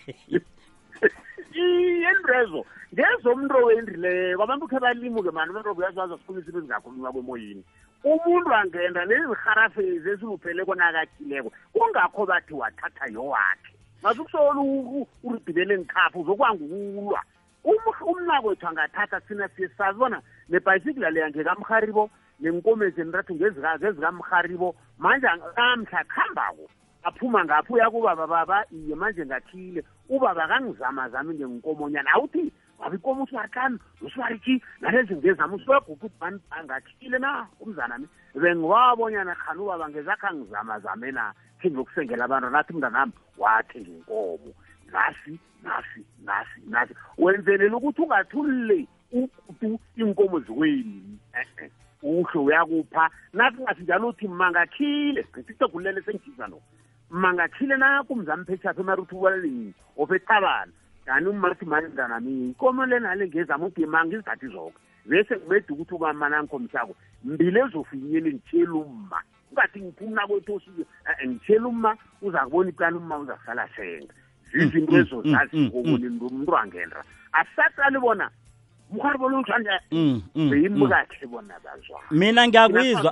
yendrezo 2.01 2.61
ngezomntu 2.93 3.53
owendileyo 3.59 4.39
abantu 4.43 4.65
khe 4.67 4.77
balimuke 4.83 5.31
mani 5.31 5.51
abantu 5.51 5.75
buyazazi 5.77 6.15
sikhulisa 6.19 6.49
into 6.51 6.59
ezingakhulunywa 6.59 7.11
kwemoyini 7.15 7.63
umuntu 8.03 8.49
angenda 8.53 9.05
nezirharafezi 9.07 10.07
esiluphele 10.11 10.65
konakathileko 10.67 11.49
kungakho 11.73 12.21
bathi 12.27 12.51
wathatha 12.53 13.05
yowakhe 13.13 13.71
masukusola 14.03 14.59
uridibele 15.23 15.73
ngikhapha 15.79 16.19
uzokwangukulwa 16.19 17.21
umnakwethu 18.09 18.65
angathatha 18.67 19.19
thina 19.27 19.47
siye 19.55 19.69
sazi 19.79 19.99
bona 19.99 20.19
nebhayisikila 20.51 21.09
leya 21.09 21.29
ngekamharibo 21.31 22.09
nenkomezeni 22.43 23.11
rathu 23.13 23.35
ngezikamharibo 23.39 24.75
manje 25.01 25.25
namhla 25.55 26.01
kuhambako 26.05 26.69
aphuma 27.03 27.45
ngapho 27.45 27.73
uya 27.73 27.89
kubaba 27.89 28.27
baba 28.27 28.57
iye 28.71 28.95
manje 28.95 29.25
ngathile 29.25 29.81
ubaba 30.13 30.45
kangizamazami 30.47 31.33
ngenkomonyana 31.39 32.09
awuthi 32.13 32.53
baba 32.79 32.95
ikomo 32.97 33.23
usibarihlanu 33.25 33.75
usibarithi 34.05 34.61
nalezi 34.81 35.13
ngezami 35.17 35.53
usibaguga 35.57 36.05
ubani 36.05 36.39
angathile 36.53 37.17
na 37.17 37.47
umzanami 37.59 38.05
bengiwabonyana 38.37 39.33
khani 39.41 39.59
ubaba 39.65 39.85
ngezakho 39.89 40.25
angizamazame 40.29 41.09
na 41.11 41.23
singokusengela 41.61 42.21
abantu 42.25 42.47
nathi 42.53 42.71
mntanami 42.77 43.13
wathi 43.41 43.79
ngenkomo 43.81 44.53
nasi 44.93 45.33
nasi 45.65 45.99
nasi 46.23 46.59
nasi 46.69 46.93
wenzelela 47.17 47.75
ukuthi 47.81 48.01
ungathulile 48.05 48.85
utu 49.49 49.79
inkomo 49.97 50.37
ziweni 50.45 51.17
e-e 51.41 51.65
uhle 52.03 52.39
uyakupha 52.39 53.09
nakungathi 53.33 53.83
njalo 53.83 54.07
uthi 54.07 54.27
mangakhile 54.27 55.23
sigqisise 55.23 55.67
kulele 55.67 56.01
sengijiza 56.01 56.47
lo 56.47 56.61
mangakhile 57.09 57.77
nakumzamphechapha 57.77 58.81
emari 58.81 59.01
uthi 59.01 59.15
ubalalini 59.15 59.73
ofeqabana 59.97 60.71
kani 61.05 61.27
umathi 61.29 61.65
manendanamini 61.65 62.49
ikomo 62.51 62.85
lenale 62.85 63.27
ngezama 63.27 63.65
ukuthi 63.65 63.85
mangizigathi 63.85 64.47
zoke 64.47 64.77
bese 65.05 65.35
ngibeda 65.37 65.69
ukuthi 65.73 65.93
ubama 65.95 66.27
nankhomsako 66.29 66.93
mbile 67.23 67.59
ezofinyele 67.69 68.27
ngitshela 68.33 68.73
umma 68.73 69.19
ungathi 69.51 69.77
ngiphumi 69.81 70.13
nakwethu 70.13 70.55
osuke 70.55 70.81
eh, 70.81 71.27
ngitshela 71.29 71.67
umma 71.67 71.97
uza 72.21 72.39
kubona 72.49 72.69
icala 72.69 72.97
umma 72.97 73.17
uzasala 73.17 73.67
senga 73.75 74.13
zizinto 74.51 74.91
mm, 74.91 74.97
mm, 74.97 75.05
ezozazi 75.05 75.57
mm, 75.57 75.67
ngokunindo 75.67 76.25
umntu 76.27 76.51
angenra 76.57 77.01
asisaqali 77.39 77.99
bona 77.99 78.27
Mm, 79.91 80.21
mm, 80.35 80.79
mina 82.19 82.47
ngiyakuyizwa 82.47 83.03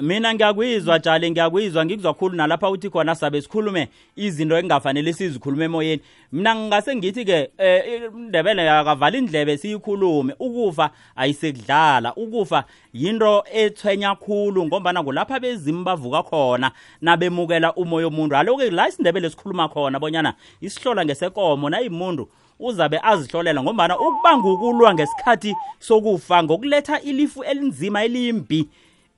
mina 0.00 0.34
ngiyakuyizwa 0.34 0.98
jale 0.98 1.30
ngiyakuyizwa 1.30 1.84
ngikuzwakhulu 1.84 2.34
nalapha 2.36 2.70
uthi 2.70 2.90
khona 2.90 3.14
sabe 3.14 3.38
sikhulume 3.42 3.88
izinto 4.16 4.58
engingafanele 4.58 5.12
sizikhulume 5.12 5.64
emoyeni 5.64 6.02
mina 6.32 6.50
ngingase 6.54 6.96
ngithi-ke 6.96 7.38
um 7.42 7.66
eh, 7.66 8.02
indebele 8.14 8.70
akavala 8.70 9.16
indlebe 9.18 9.56
siyikhulume 9.56 10.34
ukufa 10.42 10.90
ayisekudlala 11.16 12.14
ukufa 12.14 12.64
yinto 12.92 13.44
ethwenya 13.62 14.14
khulu 14.18 14.66
ngombana 14.66 15.02
kulapha 15.06 15.40
bezimu 15.40 15.84
bavuka 15.86 16.22
khona 16.26 16.70
nabemukela 17.00 17.70
umoya 17.78 18.06
omuntu 18.10 18.34
aloku 18.36 18.60
la 18.74 18.88
isindebele 18.90 19.30
sikhuluma 19.30 19.68
khona 19.70 20.00
bonyana 20.02 20.34
isihlola 20.60 21.04
ngesekomo 21.06 21.70
nayimuntu 21.70 22.26
uzabe 22.64 22.98
azihlolela 23.02 23.60
ngombana 23.62 23.94
ukuba 23.98 24.30
ngukulwa 24.38 24.90
ngesikhathi 24.94 25.52
sokufa 25.86 26.36
ngokuletha 26.42 26.96
ilifu 27.08 27.40
elinzima 27.50 27.98
elimbi 28.06 28.60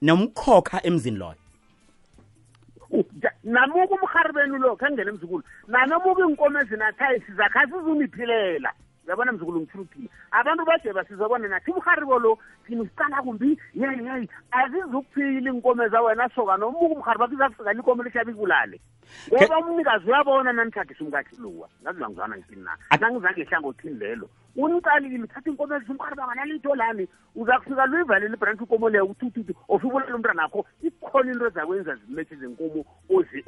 nomkhokha 0.07 0.79
emzini 0.88 1.18
loyo 1.22 1.35
namuka 3.55 3.94
umharibeni 4.05 4.57
lo 4.64 4.70
khangena 4.81 5.11
emzukulu 5.12 5.42
nanomuka 5.72 6.20
iy'nkomo 6.24 6.57
ezinathayi 6.62 7.18
sizakhasi 7.27 7.77
zungiphilela 7.85 8.70
yabona 9.09 9.33
mzukulu 9.33 9.61
ngithuluphile 9.61 10.09
abantu 10.31 10.64
bade 10.68 10.92
basizwa 10.92 11.29
bona 11.29 11.49
nathi 11.49 11.71
umharibo 11.73 12.18
lo 12.21 12.38
thina 12.68 12.85
siqala 12.85 13.23
kumbi 13.25 13.57
yeyeyi 13.75 14.07
yeah, 14.07 14.21
yeah. 14.21 14.27
azizukuphila 14.53 15.49
iy'nkome 15.51 15.88
zawena 15.92 16.29
soka 16.37 16.57
nomuke 16.61 16.94
umhari 16.94 17.18
bakho 17.18 17.35
izafikani 17.35 17.81
ikome 17.81 18.05
lishabe 18.05 18.33
ibulale 18.37 18.77
ngoba 19.33 19.57
umnikazi 19.64 20.05
uyabona 20.11 20.53
nanithagise 20.53 21.01
umkakhi 21.05 21.37
luwa 21.40 21.68
ngazibangizana 21.83 22.37
ngithini 22.37 22.62
na 22.68 22.77
nangizange 23.01 23.40
ehlangothini 23.49 23.94
lelo 23.97 24.29
unicalile 24.61 25.25
thatha 25.27 25.49
iy'nkome 25.51 25.79
zisumkhari 25.81 26.16
bangalalitho 26.21 26.75
lami 26.77 27.09
uza 27.37 27.57
kufika 27.64 27.87
luyivalele 27.88 28.35
ibranch 28.37 28.61
ukomo 28.68 28.88
leyo 28.92 29.07
uthi 29.09 29.25
uthi 29.33 29.40
uthi 29.40 29.55
ofibulale 29.73 30.12
umntu 30.14 30.31
anakho 30.37 30.66
ikhona 30.85 31.33
into 31.33 31.47
ezakwenza 31.49 31.94
zimethe 32.05 32.37
zenkomo 32.37 32.85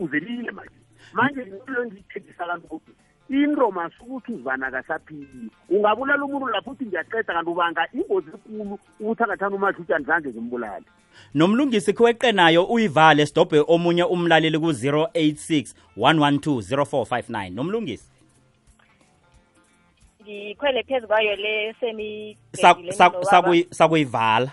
uzelile 0.00 0.50
manje 0.56 0.80
manje 1.12 1.42
into 1.44 1.68
leyo 1.72 1.84
ndiyithethisa 1.84 2.46
kantu 2.48 2.64
kodwa 2.68 2.94
into 3.30 3.66
masukuthi 3.70 4.32
uzana 4.32 4.66
akasaphilile 4.66 5.50
ungabulala 5.70 6.24
umuntu 6.26 6.46
lapho 6.52 6.70
uthi 6.74 6.86
ngiyaqeda 6.86 7.32
kanti 7.34 7.50
ubanga 7.50 7.82
ingozi 7.96 8.26
enkulu 8.34 8.74
ukuthi 9.00 9.22
angathanda 9.22 9.56
umadluti 9.56 9.92
andlange 9.94 10.28
ngimbulale 10.34 10.84
nomlungisi 11.34 11.92
kweqe 11.94 12.32
nayo 12.32 12.62
uyivale 12.74 13.22
sidobhe 13.26 13.62
omunye 13.74 14.02
umlaleli 14.04 14.58
ku-086 14.58 15.74
112 15.96 16.58
0459 16.74 17.54
nomlungisi 17.58 18.08
ngikhwele 20.26 20.80
phezu 20.88 21.06
kwayo 21.06 21.34
le 21.42 21.54
senisakuyivala 21.80 24.50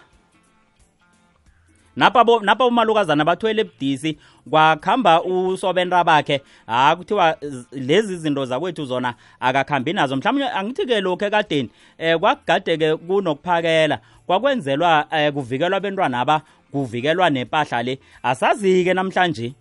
napha 1.97 2.23
napha 2.41 2.65
umalukazana 2.65 3.25
bathwele 3.25 3.62
ebudisi 3.62 4.17
kwakhamba 4.49 5.23
usobenta 5.23 6.03
bakhe 6.03 6.41
ha 6.67 6.89
ah, 6.89 6.95
kuthiwa 6.95 7.38
lezi 7.71 8.17
zinto 8.17 8.45
zakwethu 8.45 8.86
zona 8.86 9.13
akakhambi 9.39 9.93
nazo 9.93 10.15
mhlawumbe 10.15 10.49
angithi-ke 10.60 11.01
lokhu 11.01 11.25
ekadeni 11.25 11.63
um 11.63 12.05
eh, 12.05 12.15
kwakugade-ke 12.19 12.97
kunokuphakela 12.97 13.97
kwakwenzelwa 14.27 15.07
um 15.12 15.31
kuvikelwa 15.33 15.77
abentwana 15.77 16.19
aba 16.19 16.41
kuvikelwa 16.71 17.29
nempahla 17.29 17.83
le 17.83 17.93
asazi-ke 18.23 18.93
namhlanje 18.93 19.53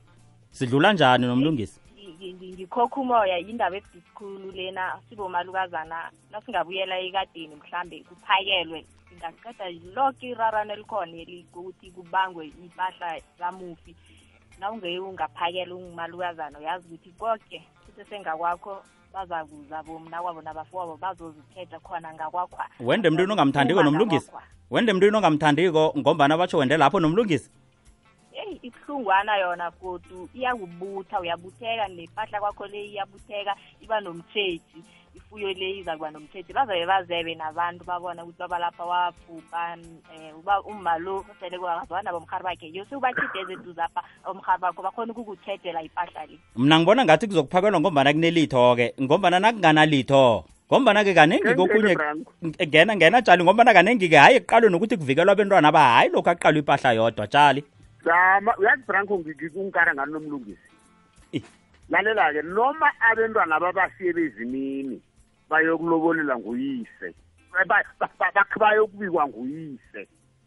sidlula 0.51 0.93
njani 0.93 1.27
nomlungisi 1.27 1.81
ngikhokha 2.35 2.97
umoya 3.01 3.39
yindaba 3.39 3.77
ebudisikhulu 3.79 4.51
lena 4.59 4.85
sibomalukazana 5.07 5.99
nasingabuyela 6.33 6.97
ekadeni 7.07 7.55
mhlambe 7.57 8.03
kuphakelwe 8.09 8.81
ingaqeda 9.13 9.67
loke 9.97 10.27
irarano 10.35 10.73
elikhona 10.77 11.15
elikuthi 11.23 11.87
kubangwe 11.97 12.51
impahla 12.63 13.09
zamufi 13.39 13.93
nawungeke 14.59 14.99
ungaphakela 14.99 15.73
ungumalukazana 15.75 16.57
uyazi 16.59 16.85
ukuthi 16.91 17.11
koke 17.21 17.59
futhi 17.85 18.03
sengakwakho 18.11 18.75
bazakuza 19.15 19.79
bomna 19.87 20.19
kwabo 20.23 20.41
nabafowabo 20.43 20.97
bazozikhetha 21.03 21.79
khona 21.81 22.11
ngakwakhwa 22.15 22.65
wende 22.81 23.09
mntwini 23.11 23.33
ongamthandiko 23.33 23.83
nomlungisi 23.83 24.31
wende 24.71 24.93
mntwini 24.93 25.17
ongamthandiko 25.17 25.83
ngombana 25.99 26.35
batsho 26.41 26.59
wende 26.59 26.77
lapho 26.77 26.99
nomlungisi 27.01 27.49
eyi 28.47 28.59
ibuhlungwana 28.69 29.33
yona 29.43 29.69
godu 29.83 30.21
iyakubutha 30.35 31.21
uyabutheka 31.21 31.85
nempahla 31.91 32.39
kwakho 32.41 32.67
le 32.67 32.81
iyabutheka 32.85 33.53
iba 33.83 34.01
nomtheji 34.01 34.79
ifuyo 35.17 35.49
le 35.53 35.79
izakuba 35.83 36.11
nomtheji 36.11 36.53
bazabe 36.55 36.87
bazebe 36.87 37.35
nabantu 37.35 37.85
babona 37.85 38.23
ukuthi 38.25 38.39
babalapha 38.39 38.85
wabhubha 38.85 39.63
eh, 40.15 40.33
um 40.35 40.71
umma 40.71 40.99
lo 40.99 41.25
sele 41.41 41.59
kwakazwana 41.59 42.13
bomhari 42.15 42.45
bakhe 42.47 42.67
yo 42.71 42.85
sewubachideze 42.89 43.53
eduzapha 43.59 44.01
umhari 44.31 44.61
bakho 44.63 44.81
bakhona 44.87 45.11
ukukuthedela 45.13 45.83
ipahla 45.83 46.27
le 46.31 46.39
mna 46.57 46.79
ngibona 46.79 47.05
ngathi 47.05 47.27
kuzokuphakelwa 47.27 47.81
ngombana 47.83 48.13
kunelitho-ke 48.15 48.87
ngombana 49.03 49.41
nakunganalitho 49.43 50.45
ngombana-ke 50.71 51.13
kaningi 51.15 51.55
kokunye 51.55 51.95
ngena 52.63 52.93
ngena 52.97 53.23
tshali 53.23 53.43
ngombana 53.43 53.75
kaningi-ke 53.75 54.19
hhayi 54.19 54.39
kuqalwe 54.43 54.69
nokuthi 54.71 54.95
kuvikelwa 54.99 55.33
abentwana 55.35 55.69
aba 55.71 55.83
hhayi 55.87 56.09
lokhu 56.15 56.31
akuqalwe 56.31 56.61
impahla 56.63 56.91
yodwa 56.99 57.27
tshali 57.31 57.61
zama 58.07 58.57
uyazi 58.57 58.83
franco 58.87 59.19
ngikungikara 59.19 59.95
ngani 59.95 60.13
nomlungisi 60.13 60.71
eh. 61.37 61.43
lalela-ke 61.91 62.43
noma 62.43 62.89
abentwana 63.11 63.61
babasiye 63.61 64.13
bezimini 64.15 64.97
bayokulobolelwa 65.51 66.37
nguyise 66.39 67.09
bayokubikwa 68.63 69.23
nguyise 69.29 70.07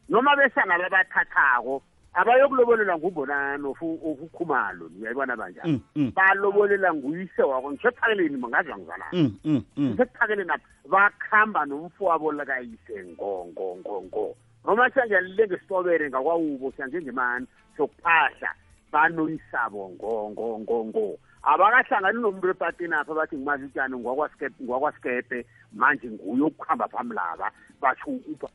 noma 0.09 0.31
besana 0.39 0.79
babathathako 0.79 1.83
abayokulobolelwa 2.15 2.95
ngumbonani 2.97 3.65
ofukhumalo 4.07 4.83
uyayibona 4.95 5.33
banjani 5.35 5.71
mm, 5.71 5.81
mm. 5.99 6.09
balobolela 6.15 6.93
nguyise 6.93 7.41
wako 7.43 7.71
ngisekuphakele 7.71 8.29
ni 8.29 8.37
mangazi 8.37 8.71
angizalana 8.71 9.11
mm, 9.43 9.63
ngisekuphakele 9.79 10.43
na 10.43 10.55
bakuhamba 10.89 11.65
nomfowabo 11.65 12.31
lakayise 12.31 12.95
ngo 13.11 13.31
ngo 13.51 13.67
ngo 13.79 13.95
ngo 14.07 14.27
noma 14.65 14.89
siyanjalile 14.93 15.47
ngesitobere 15.47 16.09
ngakwawubo 16.09 16.67
siyanjengemani 16.75 17.45
sokuphahla 17.77 18.49
banoyisabo 18.91 19.81
ngongongongo 19.95 21.07
abakahlangani 21.49 22.19
nomuntu 22.19 22.47
epatini 22.53 22.95
apha 22.95 23.13
bathi 23.17 23.33
ngumazi 23.37 23.63
utshani 23.69 23.95
ngwakwasikepe 24.01 25.37
manje 25.79 26.07
nguye 26.11 26.43
okuhamba 26.49 26.85
phambi 26.91 27.15
laba 27.15 27.47
basho 27.81 28.09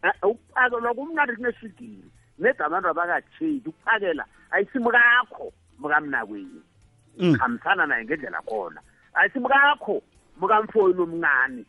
eh, 0.04 0.12
ukuphakelwa 0.28 0.90
kumnandi 0.96 1.32
kuneswigili 1.38 2.04
neda 2.38 2.62
abantu 2.66 2.86
abakatshedi 2.92 3.66
ukuphakela 3.72 4.24
ayisimu 4.54 4.88
kakho 4.90 5.46
mukamnakweni 5.80 6.60
hambisana 7.40 7.82
mm. 7.82 7.88
naye 7.88 8.04
ngendlela 8.04 8.40
khona 8.48 8.80
ayisimu 9.16 9.48
kakho 9.48 10.02
mukamfoyini 10.40 11.00
omncane 11.04 11.60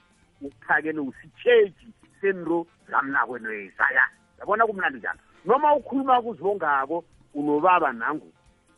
ukuphakele 0.43 1.00
usitsheji 1.00 1.88
senro 2.21 2.67
zamnakwenwesaya 2.91 4.04
yabona 4.39 4.65
kumnandi 4.67 5.00
njani 5.00 5.19
noma 5.45 5.76
ukhuluma 5.76 6.21
kuzibongako 6.21 7.04
unobaba 7.34 7.91
nangu 7.93 8.32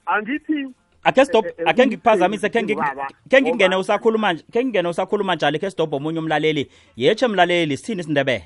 angithi 0.06 0.74
akhe 1.04 1.26
stop 1.26 1.46
eh, 1.46 1.54
eh, 1.58 1.68
akhe 1.70 1.84
ngikuphazamise 1.88 2.48
khe 2.54 3.40
ngingene 3.44 3.76
usakhuluma 3.84 4.30
khe 4.54 4.60
ngingene 4.64 4.88
usakhuluma 4.94 5.34
njalo 5.36 5.58
khe 5.62 5.70
sidobhe 5.72 5.96
omunye 6.00 6.20
umlaleli 6.22 6.64
yetshe 7.02 7.26
mlaleli 7.32 7.74
sithini 7.78 8.02
isindebele 8.02 8.46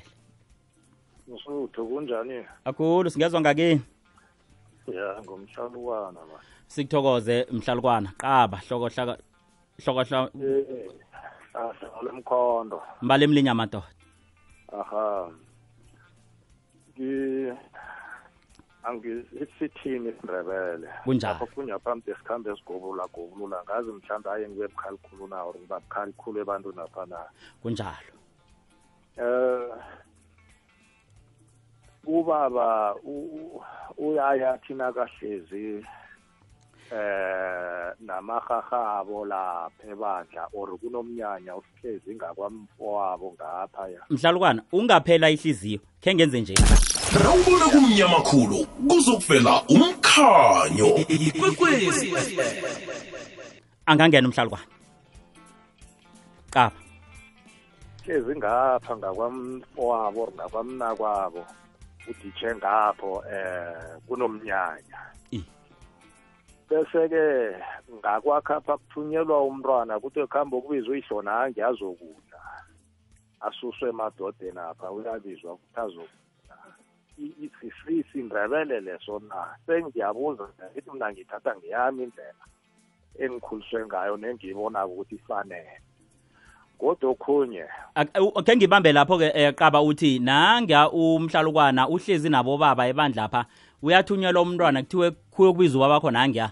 usuthu 1.34 1.80
kunjani 1.88 2.38
akhulu 2.68 3.08
singezwa 3.10 3.40
ngakini 3.40 3.80
ya 4.96 5.06
ngomhlalukwana 5.24 6.20
ba 6.32 6.38
sikuthokoze 6.72 7.36
mhlalukwana 7.56 8.08
qaba 8.20 8.56
hlokohlaka 8.66 9.14
hlokohla 9.84 10.18
eh, 10.42 10.64
eh 10.64 10.88
ah, 11.58 12.12
mkhondo 12.18 12.76
mbale 13.02 13.26
mlinya 13.26 13.54
madoda 13.54 13.88
aha 14.80 15.28
angisithini 18.84 20.08
isindebele 20.10 20.88
kunjapho 21.04 21.44
kunyaphambi 21.54 22.10
esikhambe 22.12 22.48
esigobula 22.52 23.04
gobulula 23.14 23.58
ngazi 23.64 23.90
mhlawumbe 23.94 24.28
aye 24.34 24.46
ngibe 24.50 24.68
bukhali 24.72 24.98
khulu 25.04 25.26
na 25.30 25.38
or 25.46 25.54
ngiba 25.56 25.78
bukhali 25.84 26.12
khulu 26.20 26.36
ebantwini 26.42 26.82
afana 26.82 27.18
kunjalo 27.62 28.14
eh 29.24 29.70
ubaba 32.04 32.70
uyaya 33.96 34.58
thina 34.64 34.90
kahlezi 34.92 35.86
eh 36.92 37.88
namahaha 38.04 39.00
abo 39.00 39.24
lapha 39.24 39.88
ebandla 39.88 40.44
or 40.52 40.76
kunomnyanya 40.76 41.56
usihlezi 41.56 42.12
ngakwamfowabo 42.20 43.32
ngaphaya 43.32 44.00
mhlalukwana 44.12 44.60
ungaphela 44.72 45.30
ihliziyo 45.32 45.80
khe 46.04 46.12
ngenze 46.14 46.36
nje 46.44 46.54
rawubona 47.24 47.64
kumnyama 47.72 48.20
khulu 48.28 48.58
kuzokuvela 48.88 49.52
umkhanyo 49.72 50.88
angangena 53.88 54.28
umhlalukwana 54.28 54.66
qapha 56.52 56.76
hlezi 58.04 58.32
ngapha 58.36 58.92
ngakwamfowabo 59.00 60.20
or 60.22 60.30
ngakwamnakwabo 60.36 61.40
uditshe 62.08 62.52
ngapho 62.56 63.24
eh 63.32 63.96
kunomnyanya 64.06 64.76
bese-ke 66.72 67.24
ngakwakha 67.98 68.56
apha 68.56 68.76
kuthunyelwa 68.78 69.38
umntwana 69.50 70.00
kuthiwe 70.00 70.26
kuhambe 70.26 70.56
okubizwa 70.56 70.94
ihlona 70.98 71.32
ange 71.42 71.60
azokudla 71.68 72.40
asuswe 73.46 73.86
emadodeni 73.92 74.58
apha 74.70 74.86
uyabizwa 74.96 75.56
kuthi 75.60 75.78
azokudla 75.84 77.68
sisindrebele 77.84 78.80
leso 78.80 79.20
na 79.28 79.36
sengiyabuza 79.66 80.44
ithi 80.76 80.90
mna 80.90 81.12
ngithatha 81.12 81.52
ngeyami 81.56 82.02
indlela 82.04 82.44
engikhuliswe 83.22 83.80
ngayo 83.86 84.16
nengiyibonako 84.16 84.92
ukuthi 84.92 85.14
ifanele 85.20 85.74
kodwa 86.80 87.10
okhunye 87.12 87.64
khe 88.46 88.52
ngibambe 88.56 88.92
lapho-ke 88.96 89.28
eh, 89.40 89.52
qaba 89.58 89.82
uthi 89.88 90.18
nanga 90.18 90.80
umhlalukwana 90.90 91.82
uhlezi 91.94 92.28
nabo 92.32 92.56
baba 92.58 92.88
ebandla 92.90 93.28
pha 93.28 93.42
uyathunyelwa 93.86 94.42
umntwana 94.42 94.82
kuthiwe 94.82 95.08
kuye 95.32 95.52
kubiza 95.52 95.76
ubaba 95.76 96.00
khona 96.00 96.20
angiya 96.24 96.48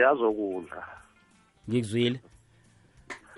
yazokudla 0.00 0.82
ngikuzwile 1.70 2.18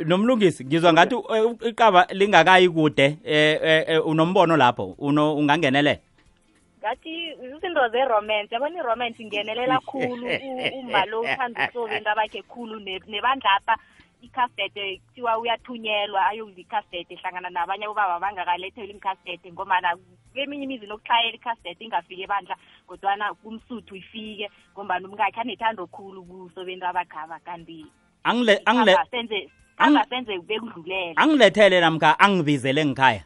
nomlungisi 0.06 0.64
ngizwa 0.64 0.92
ngathi 0.92 1.14
eh, 1.34 1.44
iqaba 1.70 2.06
lingakayi 2.12 2.68
kude 2.68 3.04
eh, 3.24 3.54
eh, 3.62 3.82
eh 3.88 4.06
unombono 4.06 4.56
lapho 4.56 4.94
uno 4.98 5.34
ungangenelela 5.36 6.00
ngathi 6.80 7.14
izinto 7.44 7.82
ze-romance 7.92 8.52
yabona 8.54 8.76
i-romance 8.80 9.18
ingenelela 9.22 9.78
khulu 9.90 10.26
umba 10.78 11.00
lo 11.10 11.20
uthanda 11.20 11.64
ukusoka 11.64 11.96
into 11.98 12.10
abakhe 12.10 12.40
khulu 12.50 12.76
nebanjapha 13.10 13.74
ikhafete 14.26 14.84
kuthiwa 15.06 15.32
uyathunyelwa 15.42 16.20
ayokuza 16.30 16.60
ikhafete 16.64 17.12
hlangana 17.18 17.50
nabanye 17.50 17.84
abobaba 17.84 18.22
bangakalethela 18.22 18.90
imikhafete 18.94 19.46
ngomana 19.52 19.98
keminye 20.34 20.64
imizi 20.66 20.86
nokutlayela 20.86 21.36
ikhafete 21.38 21.82
ingafiki 21.84 22.22
ebandla 22.24 22.56
kodwana 22.86 23.34
kumsuthu 23.42 23.92
ifike 24.00 24.46
ngombana 24.74 25.04
umngakhe 25.10 25.40
anethando 25.42 25.84
khulu 25.90 26.22
kuso 26.24 26.62
bentu 26.64 26.86
abagaba 26.86 27.36
kanti 27.42 27.82
senze 30.08 30.32
bekudlulela 30.48 31.18
angilethele 31.18 31.82
namkha 31.82 32.14
angibizele 32.24 32.82
ngikhaya 32.86 33.22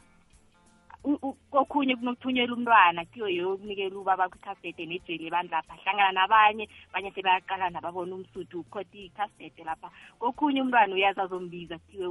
kokhunye 1.50 1.96
kunokuthunyela 1.96 2.52
umntwana 2.54 3.04
kiyo 3.04 3.28
yokunikela 3.30 3.94
ubaba 3.98 4.28
kwikhasete 4.28 4.86
nejeli 4.86 5.26
abantu 5.28 5.52
lapha 5.54 5.74
hlangana 5.82 6.12
nabanye 6.12 6.66
abanye 6.90 7.10
sebayaqala 7.14 7.70
nababona 7.70 8.14
umsudu 8.18 8.60
ukhotha 8.66 8.98
ikhasete 8.98 9.62
lapha 9.64 9.90
kokhunye 10.18 10.62
umntwana 10.66 10.94
uyazi 10.98 11.20
azombiza 11.20 11.78
kuthiwe 11.78 12.06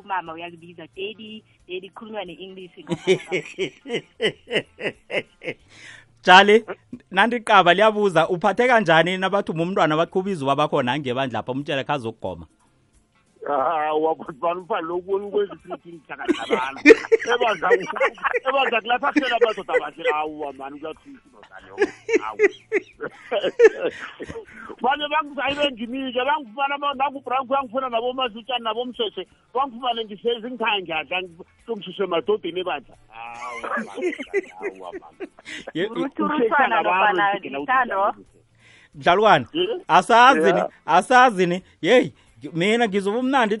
umama 0.00 0.32
uyakubiza 0.32 0.86
dedi 0.96 1.44
dedi 1.68 1.90
khulunywa 1.92 2.24
ne-english 2.24 2.76
jale 6.24 6.64
nandiqaba 7.10 7.74
liyabuza 7.76 8.28
uphathe 8.32 8.64
kanjani 8.68 9.18
nabathi 9.20 9.52
umntwana 9.52 9.96
baqhuba 10.00 10.30
izuba 10.32 10.56
bakhona 10.56 10.92
angebandla 10.96 11.38
apha 11.44 11.52
umtshela 11.52 11.84
khazokugoma 11.84 12.46
hawa 13.46 14.12
ah, 14.12 14.14
kodwana 14.14 14.60
mfana 14.60 14.80
lokubona 14.80 15.24
ukwenza 15.26 15.54
ifrithini 15.54 16.00
hlakadlabana 16.06 16.80
ebadla 18.48 18.98
kulapha 18.98 19.12
kuhlela 19.12 19.36
amadoda 19.36 19.78
bahle 19.80 20.10
awuwa 20.14 20.52
mani 20.52 20.78
kuyathisa 20.80 21.28
nodaleyo 21.32 21.90
fane 24.80 25.04
bangisayi 25.12 25.54
bengimike 25.56 26.24
bangifumana 26.24 26.94
nangubrank 26.94 27.50
uyangifuna 27.50 27.88
nabomasutshani 27.88 28.64
nabomsheshe 28.64 29.26
bangifumane 29.54 30.16
zingikhaya 30.40 30.82
ngiyadla 30.82 31.22
songishishwe 31.66 32.04
emadodeni 32.06 32.60
ebandla 32.60 32.96
hawa 36.70 37.12
mani 37.14 37.50
dlalukana 38.94 39.44
asazini 39.88 40.62
asazini 40.86 41.62
yeyi 41.82 42.14
mina 42.52 42.88
ngizoba 42.88 43.18
umnandi 43.18 43.58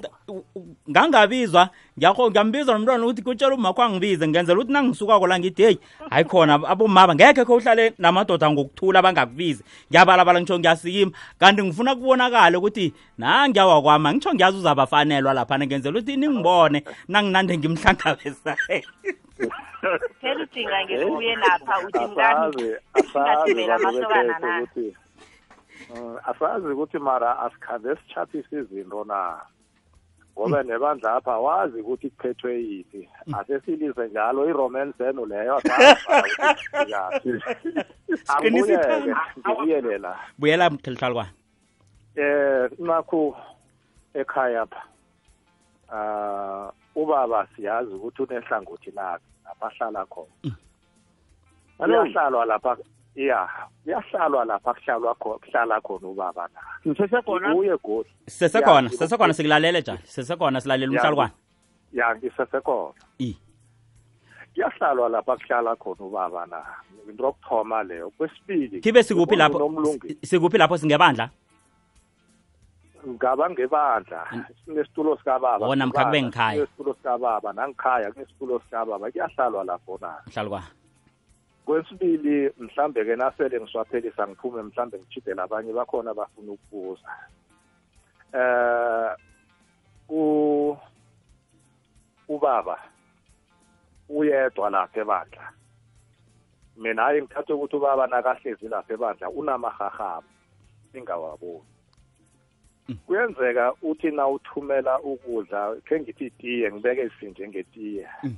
ngangabizwa 0.90 1.68
ngiyambizwa 1.98 2.74
nomntwana 2.74 3.04
ukuthi 3.06 3.22
kutshela 3.22 3.54
umakho 3.54 3.82
angibize 3.82 4.24
ngenzela 4.26 4.58
ukuthi 4.58 4.72
nangisukako 4.74 5.26
la 5.26 5.36
ngithi 5.38 5.62
heyi 5.62 5.78
hayi 6.10 6.24
khona 6.26 6.54
abomaba 6.66 7.14
ngekhe 7.14 7.42
kho 7.46 7.54
uhlale 7.56 7.84
namadoda 7.98 8.46
ngokuthula 8.50 8.98
abangakubizi 9.00 9.62
ngiyabalabala 9.90 10.38
ngitsho 10.40 10.56
ngiyasikima 10.58 11.12
kanti 11.38 11.60
ngifuna 11.62 11.92
kubonakale 11.94 12.56
ukuthi 12.58 12.86
na 13.18 13.46
ngiyawakwama 13.48 14.08
ngitsho 14.12 14.30
ngiyazi 14.34 14.56
uzabafanelwa 14.58 15.32
laphana 15.36 15.64
ngenzela 15.66 15.96
ukuthi 15.98 16.14
ningibone 16.18 16.78
nanginande 17.12 17.52
ngimhlangabezayo 17.58 18.82
phela 20.20 20.40
udinga 20.42 20.78
ngikuye 20.84 21.32
lapha 21.42 21.74
uthi 21.86 22.04
mngani 22.12 22.64
ngathimela 23.14 23.74
amasokana 23.78 24.34
na 24.42 24.50
asazi 26.24 26.66
ukuthi 26.74 26.98
mara 26.98 27.30
asikhambe 27.40 27.96
sitshathise 27.96 28.56
izinto 28.60 29.04
na 29.04 29.18
ngoba 30.38 30.58
hmm. 30.60 30.68
nebandla 30.70 31.08
apha 31.16 31.36
wazi 31.38 31.78
ukuthi 31.80 32.08
kuphethwe 32.10 32.52
yini 32.68 33.02
hmm. 33.24 33.34
asesilise 33.34 34.06
njalo 34.08 34.40
i-roman 34.50 34.88
zeno 34.98 35.26
leyo 35.26 35.54
angibuyele 38.34 38.76
ngibuyele 39.38 39.94
la 39.98 40.12
buyela 40.38 40.64
mthelihlalukwane 40.70 41.30
eh 42.16 42.70
nakho 42.78 43.36
ekhaya 44.14 44.66
pha 44.66 44.80
uh 45.88 45.94
ah, 45.94 46.72
ubaba 46.94 47.46
siyazi 47.56 47.92
ukuthi 47.92 48.22
unehlangothi 48.22 48.90
lakhe 48.90 49.24
abahlala 49.52 50.02
khona 50.12 50.32
hmm. 50.42 50.54
aliyahlalwa 51.82 52.44
lapha 52.46 52.76
ya 53.14 53.48
kuyahlalwa 53.84 54.44
lapha 54.44 54.74
kuhlalwa 54.74 55.14
kuhlala 55.14 55.80
khona 55.80 56.08
ubaba 56.08 56.48
la 56.54 56.94
sesekhona 56.94 57.54
uye 57.54 57.76
godi 57.84 58.08
sesekhona 58.26 58.88
sesekhona 58.88 59.32
sikulalele 59.34 59.80
njani 59.80 59.98
sesekhona 60.04 60.60
silalela 60.60 60.92
umhlalukwana 60.92 61.30
ya 61.92 62.16
ngisesekhona 62.16 62.94
i 63.18 63.36
kuyahlalwa 64.54 65.08
lapha 65.08 65.36
kuhlala 65.36 65.76
khona 65.76 66.02
ubaba 66.04 66.46
la 66.46 66.60
into 67.08 67.22
yokuthoma 67.24 67.82
leyo 67.82 68.10
kwesibili 68.10 68.80
khibe 68.80 69.02
sikuphi 69.02 69.36
lapho 69.36 69.58
sikuphi 70.24 70.58
lapho 70.58 70.78
singebandla 70.78 71.30
ngaba 73.08 73.50
ngebandla 73.50 74.46
sinesitulo 74.64 75.16
sikababa 75.16 75.66
wona 75.66 75.86
mkha 75.86 76.04
kube 76.04 76.22
ngikhaya 76.22 76.54
sinesitulo 76.54 76.94
sikababa 76.94 77.52
nangikhaya 77.52 78.12
kunesitulo 78.12 78.60
sikababa 78.60 79.10
kuyahlalwa 79.10 79.64
lapho 79.64 79.98
na 80.00 80.08
mhlalukwana 80.26 80.68
kwesibili 81.72 82.50
mhlambe 82.60 83.00
ke 83.04 83.16
nasele 83.16 83.56
ngiswaphelisa 83.60 84.22
ngiphume 84.28 84.62
mhlambe 84.68 84.94
ngijidela 84.98 85.42
abanye 85.44 85.72
bakhona 85.78 86.10
bafuna 86.18 86.50
ukubuza 86.56 87.10
eh 88.44 89.10
u 90.08 90.76
ubaba 92.34 92.76
uyedwa 94.08 94.66
lapha 94.74 95.00
ebandla 95.02 95.44
mina 96.76 97.00
hayi 97.02 97.22
ngithathe 97.24 97.52
ukuthi 97.56 97.76
ubaba 97.80 98.04
nakahlezi 98.12 98.66
lapha 98.68 98.92
ebandla 98.96 99.30
unamahahaba 99.32 100.28
ingawaboni 100.98 101.64
kuyenzeka 103.06 103.64
uthi 103.82 104.08
na 104.12 104.24
uthumela 104.28 104.92
ukudla 105.00 105.76
khe 105.86 105.94
ngithi 106.00 106.26
tiye 106.36 106.64
ngibeke 106.72 107.02
isinje 107.08 107.44
ngetiye 107.48 108.04
mm. 108.22 108.36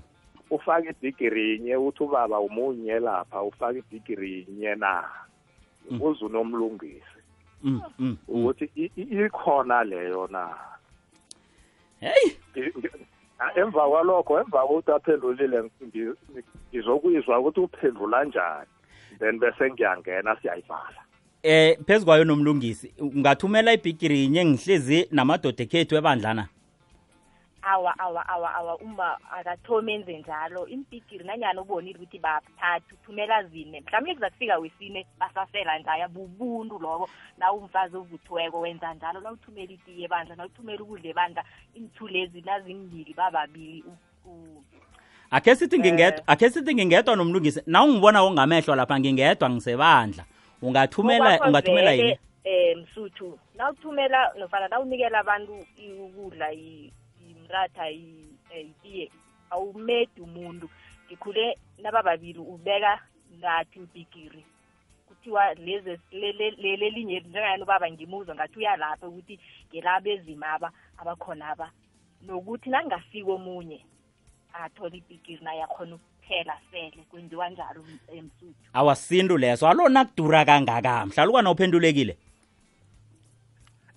ufake 0.51 0.95
idigirinye 1.03 1.77
uthi 1.77 2.03
ubaba 2.03 2.41
umunye 2.41 2.99
lapha 3.01 3.43
ufake 3.43 3.79
idigirinye 3.79 4.75
na 4.75 5.05
mm. 5.91 6.03
uze 6.03 6.25
unomlungisi 6.25 7.19
mm, 7.63 7.83
mm, 7.99 8.17
ukuthi 8.29 8.93
ikhona 8.97 9.85
leyo 9.85 10.29
na 10.33 10.55
hey 12.01 12.33
emva 13.57 13.89
kwalokho 13.89 14.41
emva 14.41 14.61
kokuthi 14.67 14.91
aphendulile 14.93 15.71
ngizokuyizwa 16.73 17.39
ukuthi 17.39 17.61
uphendula 17.61 18.25
njani 18.25 18.67
then 19.19 19.39
bese 19.39 19.71
ngiyangena 19.71 20.37
siyayivala 20.37 20.99
eh 21.43 21.79
phezukwayo 21.87 22.25
nomlungisi 22.25 22.93
ungathumela 22.99 23.73
ibhigirinye 23.73 24.41
ngihlezi 24.45 24.99
namadoda 25.13 25.63
ekhethu 25.65 25.95
ebandlana 26.01 26.45
awa 27.67 27.99
awa 27.99 28.29
awa 28.29 28.55
awa 28.55 28.77
umba 28.77 29.19
akathomi 29.33 29.93
enze 29.93 30.19
njalo 30.19 30.67
imbigiri 30.69 31.25
nanyani 31.25 31.61
ubonile 31.61 31.99
ukuthi 31.99 32.19
bathatha 32.19 32.81
uthumela 32.93 33.43
zine 33.43 33.81
mhlawumbe 33.81 34.15
kuza 34.15 34.31
kufika 34.31 34.59
wesine 34.59 35.07
basasela 35.19 35.79
njaya 35.79 36.09
bubuntu 36.09 36.79
lobo 36.79 37.09
nawe 37.39 37.59
umfazi 37.59 37.97
ovuthiweko 37.97 38.61
wenza 38.61 38.95
njalo 38.95 39.21
nawuthumela 39.21 39.73
itiye 39.73 40.09
bandla 40.09 40.37
nawuthumela 40.37 40.83
ukudla 40.83 41.09
ebandla 41.11 41.45
imthu 41.75 42.09
lezi 42.09 42.41
nazimbili 42.43 43.15
bababili 43.15 43.85
akhe 45.31 45.57
sithi 45.57 45.79
ngingedwa 45.79 46.19
eh. 46.19 46.25
akhe 46.33 46.51
sithi 46.51 46.75
ngingedwa 46.75 47.17
nomlungisi 47.17 47.61
naw 47.67 47.85
ungibona 47.89 48.23
ongamehlwa 48.23 48.77
lapha 48.77 49.01
ngingedwa 49.01 49.51
ngisebandla 49.51 50.25
ungathumela 50.63 51.41
ungathumela 51.47 51.93
yini 51.93 52.13
um 52.45 52.81
msuthu 52.83 53.39
nawuthumela 53.57 54.33
nofana 54.39 54.69
nawunikela 54.69 55.19
abantu 55.19 55.65
ukudla 56.05 56.51
umratha 57.45 57.87
yitiye 57.89 59.05
eh, 59.05 59.11
awumedi 59.51 60.21
umuntu 60.21 60.71
ngikhule 61.07 61.59
nabababili 61.83 62.39
ubeka 62.39 63.01
ngathi 63.39 63.79
impikiri 63.79 64.45
kuthiwa 65.09 65.55
lelinye 65.55 67.21
njengayani 67.21 67.63
ubaba 67.63 67.91
ngimuzwa 67.93 68.35
ngathi 68.35 68.59
uyalapha 68.59 69.07
ukuthi 69.09 69.37
ngelabezima 69.69 70.47
aba 70.57 70.69
abakhona 70.99 71.45
aba 71.53 71.67
nokuthi 72.25 72.71
nangasiko 72.73 73.33
omunye 73.37 73.81
athola 74.55 74.97
ipikiri 74.97 75.45
naye 75.45 75.61
akhona 75.69 75.95
ukuphela 76.01 76.57
sele 76.73 77.05
kwenziwa 77.13 77.49
njalo 77.53 77.85
emsuthu 78.17 78.57
awasindu 78.73 79.37
leso 79.37 79.69
alona 79.69 80.05
kudura 80.09 80.45
kangaka 80.45 81.07
mhlaluka 81.07 81.43
nophendulekile 81.45 82.17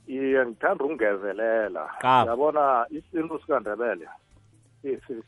iye 0.07 0.45
ngithanda 0.45 0.83
ukungezelela 0.83 1.81
yabona 2.27 2.63
isintu 2.97 3.33
sikandebele 3.41 4.07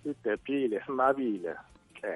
sidephile 0.02 0.78
sinabile 0.86 1.54
ke 1.98 2.14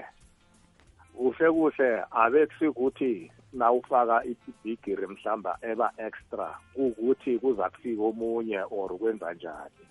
kuhle 1.17 1.47
kuhle 1.56 1.89
abe 2.21 2.41
kusikuthi 2.49 3.12
nawufaka 3.60 4.17
ibigiri 4.32 5.08
mhlamba 5.12 5.52
eba 5.62 5.88
extra 6.08 6.47
ukuthi 6.86 7.32
kuza 7.43 7.67
kufika 7.69 8.02
omunye 8.10 8.62
or 8.71 8.89
kwenza 8.99 9.34
njani 9.36 9.84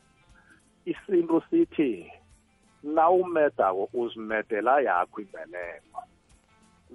isintu 0.92 1.36
sithi 1.48 1.92
nawumedako 2.94 3.84
uzimedela 4.00 4.74
yakho 4.86 5.20
imbeleko 5.20 5.98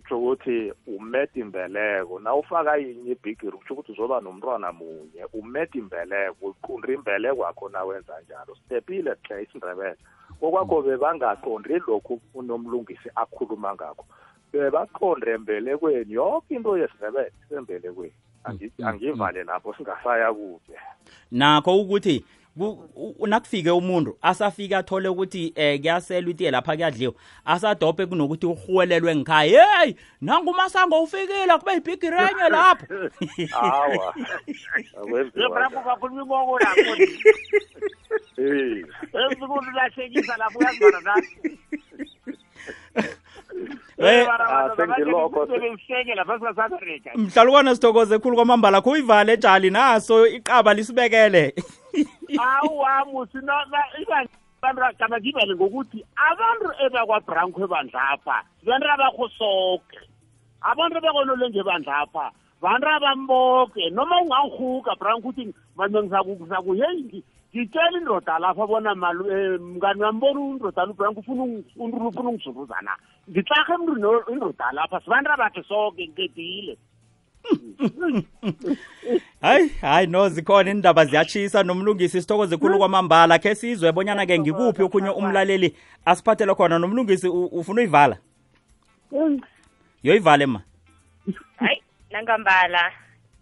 kusho 0.02 0.18
ukuthi 0.20 0.74
umeda 0.88 1.32
imbeleko 1.36 2.20
na 2.20 2.36
ufaka 2.36 2.76
yinye 2.78 3.12
ibhigiri 3.12 3.52
kusho 3.52 3.74
ukuthi 3.74 3.92
uzoba 3.92 4.22
nomntwana 4.22 4.72
munye 4.74 5.24
umeda 5.34 5.72
imbeleko 5.80 6.46
uqundra 6.54 6.94
imbeleko 6.94 7.46
akho 7.48 7.70
na 7.70 7.84
wenza 7.84 8.14
njalo 8.26 8.56
stephile 8.66 9.16
hle 9.24 9.44
isindebele 9.44 9.96
kokwakho 10.40 10.82
bebangaqondi 10.86 11.80
lokhu 11.88 12.20
unomlungisi 12.34 13.10
akhuluma 13.16 13.74
ngakho 13.74 14.06
bebaqonde 14.54 15.30
embelekweni 15.36 16.14
yonke 16.14 16.56
into 16.56 16.78
yesindebele 16.78 17.32
isembelekweni 17.46 18.14
mm, 18.48 18.54
mm, 18.80 18.88
angivalele 18.88 19.44
mm. 19.44 19.50
lapho 19.50 19.74
singasaya 19.74 20.34
kude 20.34 20.78
nakho 21.32 21.74
ukuthi 21.82 22.26
nakufike 23.28 23.70
umuntu 23.72 24.18
asafike 24.22 24.76
athole 24.76 25.08
ukuthi 25.10 25.46
um 25.56 25.62
eh, 25.62 25.80
kuyasela 25.80 26.30
itiye 26.30 26.52
lapha 26.52 26.76
kuyadliwa 26.76 27.14
asadobhe 27.46 28.06
kunokuthi 28.06 28.46
uhwelelwe 28.46 29.16
ngikhaya 29.16 29.66
yeyi 29.82 29.96
nangumasango 30.22 31.04
ufikile 31.04 31.58
kube 31.60 31.74
yibhigirenye 31.74 32.50
lapho 32.52 33.04
lapho 35.60 35.82
bakhuluma 35.86 36.24
imoko 36.24 36.60
lapho 36.60 36.96
ezikulu 38.42 39.72
lahlekisa 39.76 40.38
lapho 40.38 40.60
uyazibana 40.60 41.02
nani 41.02 41.58
mhlalukwana 47.26 47.76
sithokoze 47.76 48.20
khulu 48.20 48.36
kwamambala 48.36 48.82
kho 48.82 48.90
uyivale 48.90 49.38
tshali 49.38 49.70
naso 49.70 50.28
iqaba 50.28 50.74
lisibekele 50.74 51.56
awa 52.40 53.06
musi 53.06 53.38
kana 54.98 55.18
ngibale 55.20 55.54
ngokuthi 55.56 56.02
abantu 56.28 56.70
ebakwabranko 56.86 57.58
ebandlapha 57.66 58.38
bantu 58.66 58.88
abakhosoke 58.94 59.98
abantu 60.70 60.96
abakonole 60.98 61.46
ngebandlapha 61.54 62.26
bantu 62.60 62.88
abamboke 62.98 63.84
noma 63.94 64.16
ungangihuka 64.26 64.94
branko 64.98 65.28
uthi 65.30 65.44
mangisakuheyi 65.78 67.22
ngitshela 67.54 67.96
indoda 68.02 68.42
lapha 68.42 68.66
bona 68.66 68.96
mal 68.98 69.18
um 69.22 69.30
eh, 69.30 69.60
mngani 69.62 70.02
ambona 70.04 70.40
undoda 70.42 70.82
l 70.84 70.90
ubranko 70.90 71.22
ufuna 71.22 72.30
ungizuluzana 72.30 72.98
ngitlahe 73.30 73.72
emntu 73.78 73.92
indoda 74.34 74.74
lapha 74.74 74.98
sibantu 75.06 75.30
abakhe 75.38 75.62
soke 75.70 76.02
ngedile 76.10 76.76
hayi 79.42 79.70
hayi 79.82 80.08
no 80.08 80.30
zikhona 80.30 80.72
indaba 80.72 81.06
ziyachisa 81.06 81.64
nomlungisi 81.64 82.22
sithokoze 82.22 82.58
khulu 82.58 82.78
kwamambala 82.78 83.40
khe 83.40 83.56
sizwe 83.56 83.92
bonyana 83.92 84.26
ke 84.26 84.40
ngikuphi 84.40 84.84
okunye 84.84 85.10
umlaleli 85.10 85.76
asiphathele 86.06 86.54
khona 86.56 86.80
nomlungisi 86.80 87.28
ufuna 87.30 87.82
uyivala 87.82 88.18
yoyivale 90.04 90.46
ma 90.46 90.60
hayi 91.60 91.82
nangambala 92.12 92.92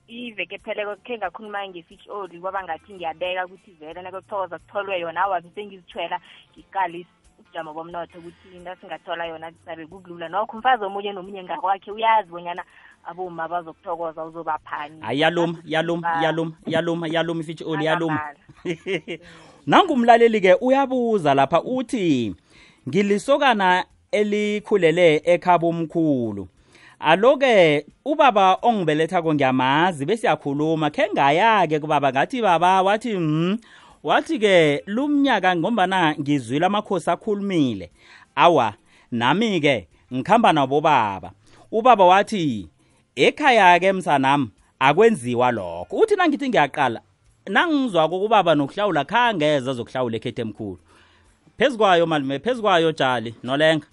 iveke 0.07 0.57
pheleko 0.61 0.95
khe 1.03 1.17
ngakhuluma 1.17 1.67
nge-fitch 1.67 2.05
old 2.09 2.31
kwaba 2.41 2.63
ngathi 2.63 2.93
ngiyabeka 2.93 3.45
ukuthi 3.45 3.71
vele 3.79 4.01
nakuthokoza 4.01 4.59
kutholwe 4.59 4.99
yona 4.99 5.21
awabi 5.25 5.49
sengizithwela 5.55 6.19
ngiqale 6.53 7.05
ubujamo 7.39 7.73
bomnotho 7.73 8.19
ukuthi 8.19 8.55
into 8.59 8.75
singathola 8.81 9.25
yona 9.25 9.51
sabe 9.65 9.87
kukulula 9.87 10.29
nokho 10.29 10.57
umfazi 10.59 10.83
omunye 10.85 11.11
nomunye 11.15 11.41
ngakwakhe 11.43 11.91
uyazi 11.91 12.29
bonyana 12.29 12.63
aboma 13.05 13.47
bazokuthokoza 13.47 14.23
uzobaphani 14.25 14.97
ayiyaluma 15.01 15.57
yaluma 15.65 16.07
yaluma 16.23 16.53
yaluma 16.71 17.07
yaluma 17.07 17.41
ifitshi 17.41 17.63
oli 17.63 17.85
yaluma 17.85 18.19
mm. 18.65 18.75
nangumlaleli-ke 19.67 20.53
uyabuza 20.61 21.33
lapha 21.33 21.61
uthi 21.63 22.35
ngilisokana 22.89 23.85
elikhulele 24.11 25.21
ekhaba 25.25 25.67
omkhulu 25.67 26.47
aloke 26.99 27.85
ubaba 28.05 28.57
ongibelethako 28.61 29.33
ngiyamazi 29.33 30.05
bese 30.05 30.27
yakhuluma 30.27 30.89
khe 30.89 31.05
ngaya-ke 31.13 31.79
kubaba 31.79 32.11
ngathi 32.11 32.41
baba 32.41 32.81
wathi 32.81 33.13
mm, 33.17 33.57
wathi-ke 34.03 34.83
lumnyaka 34.85 35.55
ngombana 35.55 36.15
ngizwile 36.19 36.65
amakhosi 36.65 37.11
akhulumile 37.11 37.91
awa 38.35 38.73
nami-ke 39.11 39.87
ngikhamba 40.13 40.53
nabo 40.53 40.81
baba 40.81 41.31
ubaba 41.71 42.05
wathi 42.05 42.69
ekhaya 43.17 43.79
ke 43.79 43.93
msanami 43.93 44.49
akwenziwa 44.79 45.51
lokho 45.51 45.97
uthi 45.97 46.15
nangithi 46.15 46.49
ngiyaqala 46.49 47.01
nangizwa 47.47 48.09
kokubaba 48.09 48.51
nokuhlawula 48.55 49.03
khangeza 49.11 49.71
zokuhlawula 49.73 50.15
ekhethe 50.19 50.41
emkhulu 50.45 50.79
phezukwayo 51.57 52.05
malume 52.11 52.39
phezukwayo 52.43 52.91
tjali 52.91 53.31
nolenga 53.43 53.87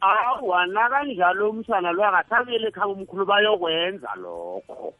awa 0.00 0.66
nakanjalo 0.66 1.50
umsana 1.50 1.92
lo 1.92 2.00
akathabele 2.04 2.70
khanga 2.72 2.94
umkhulu 2.96 3.24
bayokwenza 3.28 4.08
lokho 4.24 4.94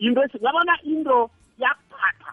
into 0.00 0.22
ngabona 0.40 0.74
into 0.84 1.28
yakuphatha 1.60 2.32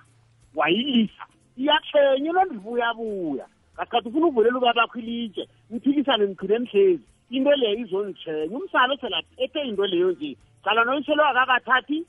wayilisa 0.55 1.23
iyakhenye 1.59 2.31
londivuyabuya 2.31 3.45
ngasikhathi 3.75 4.07
ufuna 4.07 4.25
uvulela 4.27 4.57
ubabakho 4.57 4.99
ilitshe 4.99 5.43
niphikisane 5.69 6.23
nikhule 6.25 6.55
emhlezi 6.55 7.03
into 7.31 7.49
leyo 7.55 7.79
izonitshenya 7.79 8.51
umsana 8.57 8.95
phela 8.99 9.19
ethe 9.37 9.59
into 9.63 9.85
leyo 9.87 10.11
nje 10.11 10.35
cala 10.63 10.83
noyishelo 10.85 11.23
akakathathi 11.31 11.99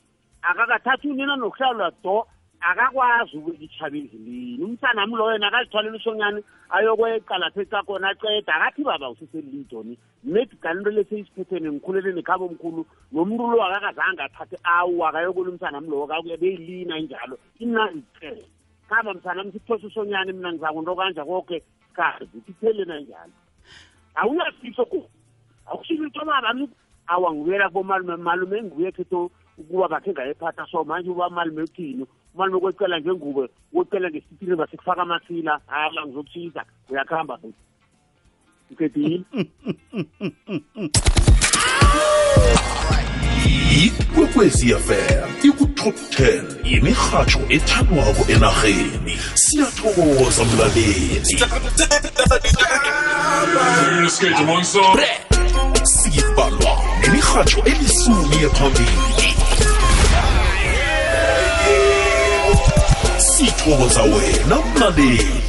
akakathathi 0.51 1.07
unina 1.15 1.35
nokuhlalwa 1.43 1.89
do 2.05 2.17
akakwazi 2.71 3.35
ukuyitshaba 3.39 3.97
endleleni 4.03 4.63
umsana 4.67 4.99
ami 5.05 5.15
loyo 5.21 5.37
yena 5.39 5.47
akazithwalela 5.51 5.97
usonyane 6.01 6.41
ayokwecalathetha 6.77 7.79
kona 7.89 8.07
aceda 8.13 8.53
akathi 8.57 8.81
baba 8.89 9.07
useselidoni 9.15 9.95
medical 10.35 10.77
into 10.81 10.91
leseyiziphethene 10.99 11.67
ngikhulele 11.71 12.11
nekhaba 12.19 12.43
omkhulu 12.49 12.83
nomntu 13.15 13.45
lo 13.53 13.59
akakazange 13.69 14.23
athathe 14.27 14.57
awu 14.75 14.99
akayokola 15.09 15.49
umsana 15.55 15.77
ami 15.79 15.89
lowo 15.93 16.07
kakuya 16.11 16.37
beyilina 16.43 16.99
njalo 16.99 17.35
imnazitele 17.63 18.43
khaba 18.91 19.15
msana 19.15 19.39
ami 19.43 19.53
siphose 19.55 19.87
usonyane 19.87 20.33
mina 20.35 20.51
ngizakundokanja 20.53 21.23
konke 21.25 21.63
kazi 21.95 22.37
kuphele 22.45 22.85
nanjalo 22.91 23.33
awunasifiso 24.15 24.85
ku 24.87 25.01
awushilo 25.67 26.05
into 26.05 26.21
babami 26.25 26.69
awangiwela 27.07 27.69
komalume 27.73 28.17
malume 28.17 28.63
nguye 28.63 28.93
khetho 28.93 29.31
ukuba 29.59 29.89
bakhe 29.89 30.13
ngayephatha 30.13 30.67
so 30.71 30.85
manje 30.85 31.11
uba 31.11 31.31
malume 31.31 31.63
uthini 31.63 32.07
umalume 32.35 32.61
kwecela 32.61 33.01
ngengubo 33.01 33.49
kwecela 33.73 34.11
ngesitiri 34.11 34.57
basekufaka 34.57 35.03
amasila 35.03 35.61
hayi 35.67 35.95
la 35.95 36.07
ngizokuthiza 36.07 36.65
uyakuhamba 36.91 37.39
futhi 37.39 37.55
ukedile 38.71 39.23
ikwekwezi 43.85 44.71
yafela 44.71 45.27
i-top 45.85 45.95
10 46.15 46.65
yimirhatsho 46.65 47.41
ethandwako 47.51 48.25
enarheni 48.33 49.17
siyathokoza 49.35 50.43
mlaleli 50.45 51.21
sibalwa 56.13 56.73
nemirhatsho 57.01 57.61
elisumi 57.71 58.37
ephambili 58.47 59.29
sithokoza 63.29 64.03
wena 64.11 64.57
mlaleli 64.75 65.43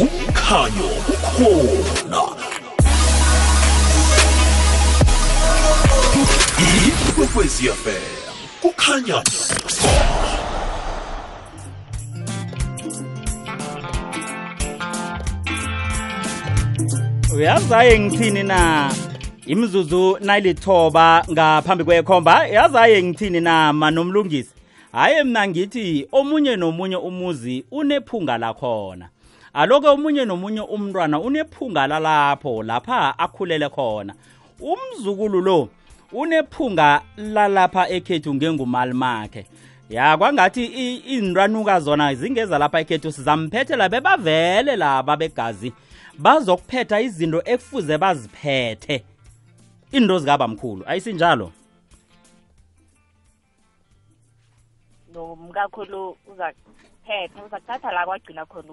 umkhanyo 0.00 0.88
ukhona 1.14 2.31
kwekwezi 7.22 7.68
fm 7.68 8.02
kukhanya 8.62 9.22
uyazi 17.34 17.74
aye 17.74 17.98
ngithini 17.98 18.42
na 18.42 18.92
imzuzu 19.46 20.16
nayilithoba 20.20 21.24
ngaphambi 21.32 21.84
kwekhomba 21.84 22.46
yazi 22.46 22.78
aye 22.78 23.02
ngithini 23.02 23.40
na 23.40 23.72
manomlungisi 23.72 24.50
haye 24.92 25.24
mna 25.24 25.48
ngithi 25.48 26.06
omunye 26.12 26.56
nomunye 26.56 26.96
umuzi 26.96 27.64
unephunga 27.70 28.38
lakhona 28.38 29.08
aloke 29.52 29.88
omunye 29.88 30.24
nomunye 30.24 30.60
umntwana 30.60 31.20
unephunga 31.20 31.86
lalapho 31.86 32.62
lapha 32.62 33.18
akhulele 33.18 33.68
khona 33.68 34.14
umzukulu 34.60 35.40
lo 35.40 35.68
unephunga 36.12 37.02
lalapha 37.16 37.84
ekhethu 37.88 38.30
ngengumali 38.34 38.92
makhe 38.92 39.46
ya 39.88 40.16
kwangathi 40.18 40.66
iinlwanuka 41.12 41.80
zona 41.84 42.06
zingeza 42.20 42.56
lapha 42.60 42.80
ekhethu 42.80 43.12
sizamphethela 43.12 43.88
bebavele 43.88 44.72
laba 44.82 45.14
begazi 45.22 45.70
bazokuphetha 46.24 46.96
izinto 47.06 47.38
ekufuze 47.52 47.94
baziphethe 48.02 48.96
iinto 49.94 50.14
zikabamkhulu 50.22 50.82
ayisinjalo 50.90 51.48
nomkakhulu 55.14 56.02
uzakuphetha 56.32 57.38
uzakuthatha 57.46 57.88
la 57.96 58.02
kwagcina 58.06 58.42
khona 58.50 58.72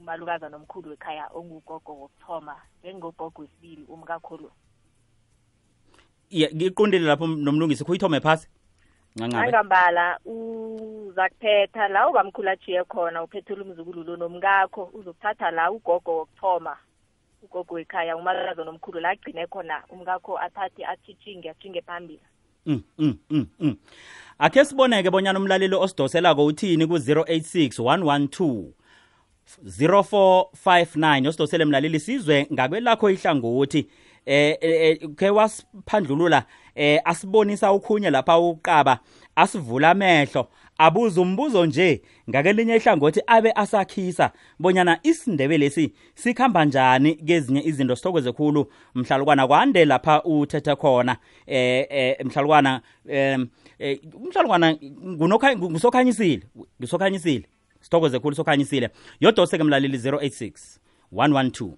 umalukaza 0.00 0.46
nomkhulu 0.52 0.86
wekhaya 0.90 1.24
ongugogo 1.38 1.92
wokuthoma 2.00 2.54
njengogogo 2.82 3.40
wesibili 3.42 3.84
umkakhulu 3.94 4.50
ngiqondile 6.34 7.06
lapho 7.06 7.26
nomlungisi 7.26 7.84
khuyithome 7.84 8.20
phasi 8.20 8.48
angambala 9.22 10.18
uzakuphetha 10.24 11.88
la 11.88 12.08
ubamkhulu 12.08 12.48
ajiye 12.48 12.84
khona 12.84 13.22
uphethela 13.22 13.62
umzukululo 13.64 14.16
nomkakho 14.16 14.90
uzokuthatha 14.94 15.50
la 15.50 15.70
ugogo 15.70 16.12
wokuthoma 16.16 16.76
ugogo 17.42 17.74
wekhaya 17.74 18.16
umalazo 18.16 18.64
nomkhulu 18.64 19.00
la 19.00 19.10
agcine 19.10 19.46
khona 19.46 19.82
umkakho 19.88 20.38
athathe 20.38 20.84
athitshinge 20.84 21.50
athinge 21.50 21.80
phambili 21.82 22.20
mm, 22.66 22.82
mm, 22.98 23.16
mm, 23.30 23.46
mm. 23.60 23.76
akhe 24.38 24.64
siboneke 24.64 25.10
bonyana 25.10 25.38
umlaleli 25.38 25.74
osidoselako 25.74 26.44
uthini 26.46 26.86
ku-086 26.86 27.84
112 27.96 28.70
0459 29.62 31.28
osidosele 31.28 31.64
mlaleli 31.64 32.00
sizwe 32.00 32.46
ngakwelakho 32.52 33.10
ihlangothi 33.10 33.88
eh, 34.28 34.56
eh, 34.60 34.98
eh 35.02 35.08
ke 35.16 35.30
wasiphandlulula 35.30 36.44
eh 36.76 37.00
asibonisa 37.04 37.72
ukhunye 37.72 38.10
lapha 38.10 38.38
uqaba 38.38 39.00
asivula 39.36 39.90
amehlo 39.90 40.46
abuza 40.78 41.20
umbuzo 41.20 41.66
nje 41.66 42.02
ngakelinye 42.30 42.76
ihlangothi 42.76 43.20
abe 43.26 43.52
asakhisa 43.54 44.32
bonyana 44.58 45.00
isindebe 45.02 45.58
lesi 45.58 45.92
sikhamba 46.14 46.64
njani 46.64 47.14
kezinye 47.14 47.62
izinto 47.64 47.96
sithokoze 47.96 48.32
khulu 48.32 48.72
mhlalukwana 48.94 49.46
kwande 49.46 49.84
lapha 49.84 50.22
uthethe 50.24 50.76
khona 50.76 51.16
eh 51.46 51.86
eh 51.90 52.16
mhlalukwana 52.24 52.80
eh 53.08 53.38
mhlalukwana 54.26 54.76
ngusokhanyisile 55.72 56.42
ngusokhanyisile 56.80 57.46
sithokoze 57.80 58.18
khulu 58.18 58.34
sokhanyisile 58.36 58.90
yodose 59.20 59.58
ke 59.58 59.64
mlaleli 59.64 59.98
086 59.98 60.52
112 61.12 61.70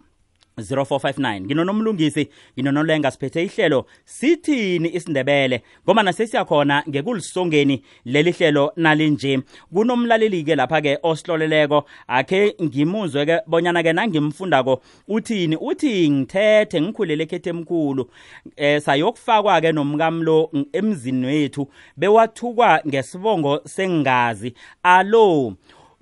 0459 0.56 1.40
nginonomlungisi 1.40 2.28
nginonolenga 2.58 3.10
siphethe 3.10 3.42
ihlelo 3.44 3.86
sithini 4.04 4.94
isindebele 4.94 5.62
ngoba 5.84 6.02
nasesiyakhona 6.02 6.84
ngekulisongeni 6.88 7.82
leli 8.04 8.30
hlelo 8.32 8.72
nalinje 8.76 9.38
kunomlaleli-ke 9.74 10.54
lapha-ke 10.60 10.92
osihloleleko 11.10 11.78
akhe 12.18 12.42
ngimuzwe-ke 12.64 13.36
bonyana-ke 13.50 13.92
nangimfundako 13.92 14.82
uthini 15.14 15.56
uthi 15.70 15.92
ngithethe 16.10 16.76
ngikhulele 16.80 17.22
ekhethe 17.24 17.50
emkhulu 17.54 18.02
um 18.02 18.80
sayokufakwa-ke 18.86 19.70
nomkamlo 19.76 20.38
emzini 20.78 21.26
wethu 21.30 21.62
bewathukwa 22.00 22.70
ngesibongo 22.88 23.54
sengazi 23.74 24.50
alo 24.82 25.56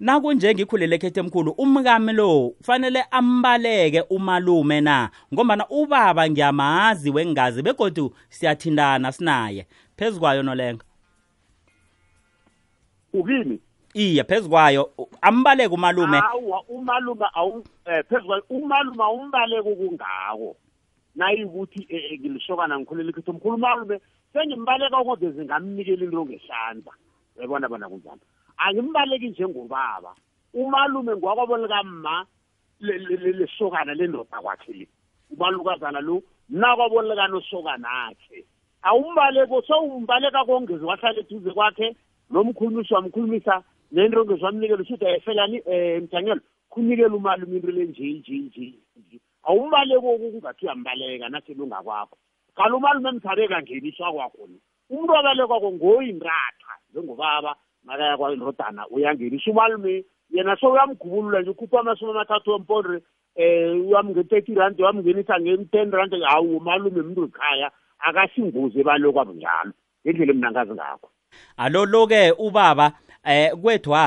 nakunje 0.04 0.48
ngikhulele 0.54 0.94
ekhethe 0.96 1.20
emkhulu 1.22 1.50
umkami 1.62 2.12
lo 2.18 2.54
kufanele 2.58 3.00
ambaleke 3.18 4.00
umalume 4.16 4.80
na 4.80 5.10
ngombana 5.34 5.64
ubaba 5.78 6.22
ngiyamazi 6.30 7.08
wengazi 7.10 7.58
begodu 7.66 8.04
siyathindana 8.30 9.12
sinaye 9.12 9.66
phezukwayo 9.96 10.42
nolenga 10.42 10.84
ukimi 13.12 13.56
iye 13.94 14.22
phezukwayo 14.24 14.82
ambaleke 15.20 15.74
umalume 15.74 16.18
awa 16.18 16.58
umalume 16.68 17.26
awu 17.34 17.64
eh, 17.84 18.04
phezukwayo 18.08 18.42
umalume 18.48 19.02
awumbaleke 19.04 19.74
kungako 19.74 20.56
nayikuthi 21.16 21.86
eh, 21.88 22.04
eh, 22.12 22.20
ngilishokana 22.20 22.78
ngikhulele 22.78 23.10
ekhethe 23.10 23.30
emkhulu 23.30 23.54
umalume 23.54 24.00
sengimbaleka 24.32 25.04
kodwa 25.04 25.30
zingamnikela 25.30 26.04
into 26.04 26.22
ngesandla 26.24 26.92
yabona 27.40 27.68
bona 27.68 27.88
kunjani 27.88 28.20
akimbaleki 28.58 29.28
njengobaba 29.30 30.14
umalume 30.54 31.12
ngwakwabo 31.16 31.56
likamma 31.56 32.26
lesokana 32.80 33.94
lendoda 33.94 34.38
kwakhe 34.42 34.72
le 34.72 34.86
umalukazana 35.30 36.00
lo 36.00 36.22
mnakwabo 36.50 37.02
likanosokana 37.02 37.88
akhe 38.10 38.44
awumbaleki 38.82 39.56
sowumbaleka 39.66 40.40
kongeze 40.44 40.84
wahlala 40.84 41.18
eduze 41.22 41.50
kwakhe 41.54 41.86
lo 42.30 42.44
mkhulumishi 42.44 42.94
wamkhulumisa 42.94 43.62
nento 43.92 44.20
ongeze 44.20 44.44
wamnikela 44.44 44.82
usuthi 44.82 45.06
ayefelani 45.06 45.60
um 45.60 45.72
eh, 45.72 46.02
mjanyelo 46.02 46.40
kunikela 46.70 47.14
umalume 47.14 47.56
into 47.56 47.70
le 47.70 47.84
nje 47.84 48.02
nje 48.06 48.32
nje 48.36 48.74
nje 48.96 49.20
awumbaleki 49.42 50.06
okungathi 50.06 50.64
uyambaleka 50.66 51.28
nasele 51.28 51.62
ungakwakho 51.62 52.16
kalo 52.56 52.76
umalume 52.76 53.08
emthabe 53.08 53.48
kangeni 53.48 53.88
iswakwakho 53.88 54.46
ni 54.48 54.58
umntu 54.90 55.12
abalekwakho 55.16 55.72
ngoyinratha 55.72 56.72
njengobaba 56.90 57.56
makaya 57.88 58.16
kwendodana 58.16 58.86
uyangenisa 58.88 59.50
umalume 59.50 60.04
yena 60.30 60.56
sowuyamgubulula 60.60 61.40
nje 61.40 61.50
ukhupha 61.50 61.80
amasumi 61.80 62.10
amathathu 62.10 62.50
wempondre 62.52 62.96
um 62.96 63.02
eh, 63.36 63.72
uyamnge-thirty 63.86 64.52
rand 64.60 64.76
uyamngenisa 64.80 65.34
ngem-ten 65.40 65.88
rand 65.96 66.14
hawu 66.30 66.56
umalume 66.60 67.00
mntu 67.08 67.22
ekhaya 67.28 67.68
akasingozi 68.08 68.76
ebalokwabo 68.82 69.32
njalo 69.38 69.72
ngendlela 70.04 70.32
emnangazi 70.34 70.72
ngakho 70.76 71.08
alolo-ke 71.64 72.22
ubaba 72.46 72.86
eh 73.32 73.48
kwethwa 73.62 74.02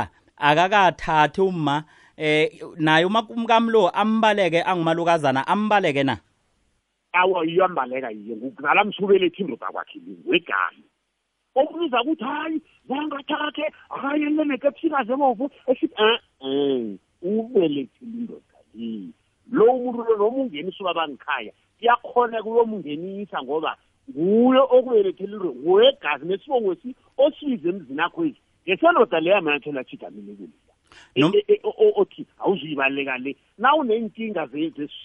akakathathi 0.49 1.41
uma 1.49 1.77
eh 2.17 2.51
naye 2.85 3.05
umkamlo 3.35 3.81
ambaleke 4.01 4.59
angumalukazana 4.69 5.41
ambaleke 5.53 6.03
na 6.09 6.15
awa 7.21 7.39
iyambaleka 7.47 8.07
yiye 8.15 8.33
ngukuzala 8.35 8.83
msukubelethi 8.83 9.41
indoda 9.41 9.67
kwakhe 9.73 9.97
wegami 10.29 10.83
okubiza 11.55 11.99
ukuthi 12.01 12.23
hhayi 12.23 12.57
zangathathe 12.89 13.63
hhayi 13.89 14.23
emeneke 14.27 14.67
ebusikazi 14.71 15.11
ebovu 15.13 15.45
esithi 15.71 15.95
e-e 16.07 16.17
eh, 16.43 16.97
eh, 17.27 17.27
ubelethile 17.31 18.19
indoda 18.71 18.71
le 18.71 19.11
lo 19.51 19.63
umuntu 19.75 19.99
lo 20.07 20.13
noma 20.17 20.37
ungeni 20.47 20.71
suka 20.71 20.93
bangikhaya 20.97 21.51
siyakhoneka 21.79 22.47
uyomungenisa 22.51 23.37
ngoba 23.43 23.71
nguye 24.15 24.61
okubelethele 24.75 25.35
nguye 25.61 25.89
gazi 26.01 26.25
nesibongo 26.29 26.71
si 26.81 26.89
osize 27.23 27.67
emzini 27.69 27.99
akho 28.05 28.19
ezi 28.27 28.39
ngesendoda 28.65 29.17
leya 29.19 29.41
manje 29.43 29.63
thela 29.63 29.81
achidamelekile 29.83 30.55
Eh, 31.15 31.33
eh, 31.47 31.59
othi 31.95 32.25
awuzuyibaleka 32.39 33.17
le 33.19 33.35
na 33.57 33.75
unenkinga 33.75 34.47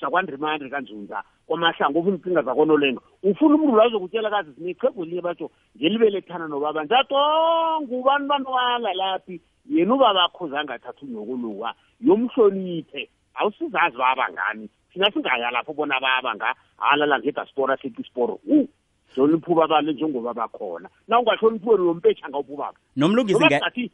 zakwandrimandre 0.01 0.69
kanzunza 0.71 1.23
kwamahlango 1.49 1.99
ufuna 1.99 2.17
inkinga 2.17 2.43
zakonolenga 2.43 3.01
ufuna 3.23 3.55
umntu 3.55 3.81
azokutshela 3.81 4.31
kazi 4.31 4.51
sineqhegu 4.55 5.05
linye 5.05 5.21
batsho 5.23 5.51
ngelibelethana 5.77 6.47
nobaba 6.49 6.85
njatongubantu 6.85 8.27
banowala 8.31 8.95
laphi 8.95 9.41
yena 9.67 9.93
ubabakho 9.95 10.49
zangathatha 10.49 11.03
unyokuluka 11.03 11.75
yomhloniphe 12.01 13.09
awusizazi 13.35 13.97
baba 13.99 14.31
ngani 14.33 14.69
thina 14.93 15.11
singaya 15.11 15.51
lapho 15.51 15.73
bona 15.75 16.01
baba 16.01 16.35
nga 16.35 16.49
alala 16.79 17.19
ngedastora 17.19 17.77
sethu 17.83 18.01
isiporo 18.03 18.39
u 18.47 18.67
hloniphi 19.15 19.49
ubaba 19.51 19.81
le 19.83 19.93
njengoba 19.93 20.35
bakhona 20.35 20.89
na 21.09 21.19
ungahloniphi 21.19 21.67
wena 21.69 21.85
yompetshanga 21.89 22.39
ububaba 22.39 22.77
nomlungisi 22.97 23.45
ngathi 23.49 23.91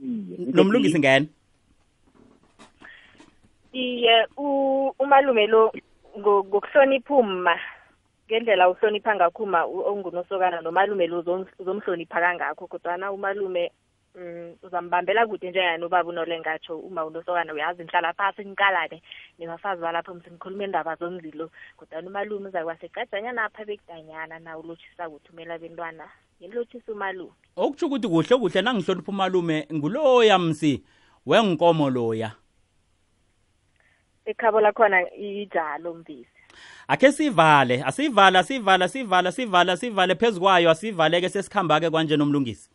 nomlungisi 0.00 0.98
ngene 1.00 1.26
iye 3.72 4.16
umalume 5.00 5.44
lo 5.48 5.72
ngokuhlonipha 6.18 7.14
uma 7.16 7.54
ngendlela 8.28 8.64
uhlonipha 8.72 9.14
ngakhuma 9.16 9.60
ongunosokana 9.90 10.58
nomalume 10.60 11.06
lo 11.08 11.16
uzomhlonipha 11.58 12.18
kangakho 12.24 12.66
kodwana 12.68 13.08
umalume 13.12 13.72
um 14.16 14.52
uzambambela 14.64 15.26
kude 15.28 15.48
njengani 15.50 15.84
ubaba 15.84 16.08
unolengatsho 16.08 16.76
uma 16.78 17.04
unosokana 17.04 17.52
uyazi 17.52 17.84
nihlala 17.84 18.12
phasi 18.16 18.44
nikalane 18.44 18.98
nebafazi 19.38 19.80
balapho 19.82 20.14
mthi 20.14 20.30
nikhulume 20.30 20.64
indaba 20.64 20.96
zomzilo 20.96 21.50
kodwana 21.76 22.08
umalume 22.08 22.48
uzakwasegajanyana 22.48 23.44
apha 23.44 23.64
bekudanyana 23.68 24.38
na 24.38 24.56
ulotshisa 24.58 25.08
kuthi 25.08 25.28
umela 25.32 25.58
bentwana 25.60 26.04
ngilothisa 26.42 26.92
umalume 26.92 27.32
okutsho 27.56 27.86
ukuthi 27.86 28.08
kuhle 28.08 28.36
kuhle 28.38 28.62
nangihlonipha 28.62 29.10
umalume 29.12 29.66
nguloya 29.72 30.38
msi 30.38 30.82
wenkomo 31.26 31.90
loya 31.90 32.32
ekhabo 34.24 34.60
lakhona 34.60 35.00
ijalo 35.14 35.94
mvisi 35.94 36.36
akhe 36.88 37.12
sivale 37.12 37.82
asivale 37.84 38.38
asivale 38.38 38.84
asivale 38.84 39.28
asivale 39.28 39.72
asivale 39.72 40.14
phezu 40.14 40.40
kwayo 40.40 40.70
asivaleke 40.70 41.28
sesikhamba-ke 41.28 41.90
kwanje 41.90 42.16
nomlungisi 42.16 42.70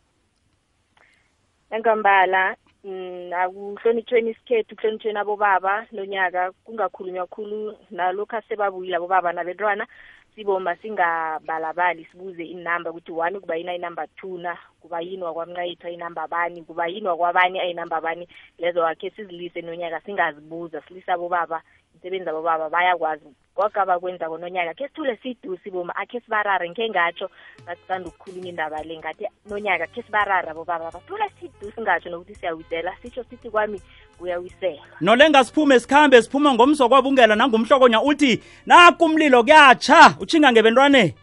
enkombala 1.70 2.56
mm, 2.84 3.30
akuhlonitshweni 3.32 4.30
isikhethu 4.30 4.76
kuhlonitshweni 4.76 5.18
abobaba 5.18 5.86
lonyaka 5.92 6.52
kungakhulunywa 6.64 7.26
khulu 7.26 7.78
nalokhu 7.90 8.36
asebabuyile 8.36 8.96
abobaba 8.96 9.32
nabentwana 9.32 9.86
siboma 10.34 10.76
singabalabali 10.76 12.04
sibuze 12.12 12.44
inamba 12.44 12.90
ukuthi 12.90 13.12
one 13.12 13.40
kuba 13.40 13.56
yini 13.56 13.70
ayinamba 13.70 14.06
two 14.16 14.38
na 14.38 14.56
kuba 14.80 15.00
yini 15.00 15.22
wakwamncayithwa 15.22 15.88
ayinamba 15.88 16.28
bani 16.28 16.62
kuba 16.64 16.86
yini 16.88 17.06
wakwabani 17.08 17.60
ayinamba 17.60 18.00
bani 18.00 18.28
lezo 18.58 18.80
wakhe 18.80 19.10
sizilise 19.10 19.60
nonyaka 19.60 20.00
singazibuza 20.00 20.80
silisa 20.88 21.16
bobaba 21.18 21.60
imsebenzi 21.94 22.30
abobaba 22.32 22.70
bayakwazi 22.72 23.26
koka 23.54 23.84
bakwenza 23.84 24.24
konyaka 24.32 24.72
khe 24.74 24.88
sithule 24.88 25.16
sidu 25.20 25.56
siboma 25.62 25.92
akhe 25.96 26.20
sibarare 26.24 26.64
nkhe 26.72 26.88
ngatsho 26.90 27.28
basisanda 27.68 28.08
ukukhuluma 28.08 28.48
indaba 28.48 28.80
le 28.82 28.96
ngathi 28.98 29.28
nonyaka 29.50 29.84
khe 29.92 30.00
sibarare 30.02 30.48
abobaba 30.48 30.88
bathule 30.90 31.28
sidu 31.40 31.68
singatsho 31.76 32.08
nokuthi 32.08 32.34
siyawidela 32.40 32.96
sitsho 33.04 33.20
sithi 33.28 33.50
kwami 33.52 33.76
uyawisela 34.22 34.82
nolenga 35.00 35.44
siphume 35.44 35.80
sikhambe 35.80 36.22
siphume 36.22 36.50
ngomsokwabungela 36.54 37.34
nangumhlokonya 37.36 38.02
uthi 38.02 38.42
nakumlilo 38.66 39.42
kuyatsha 39.42 40.14
utshinga 40.20 40.52
ngebentwane 40.52 41.14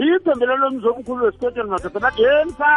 yithembelelo 0.00 0.70
mzomkhulu 0.70 1.24
wesikotweni 1.24 1.70
madodanadensa 1.70 2.68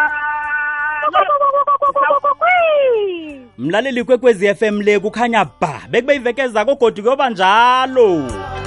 mlaleli 3.58 4.04
kwekwezi 4.04 4.56
FM 4.56 4.82
le 4.82 5.00
kukhanya 5.00 5.46
ba 5.62 5.82
bekube 5.90 6.16
ivekeza 6.16 6.66
kogodi 6.66 7.02
kuyoba 7.02 7.30
njalo 7.30 8.66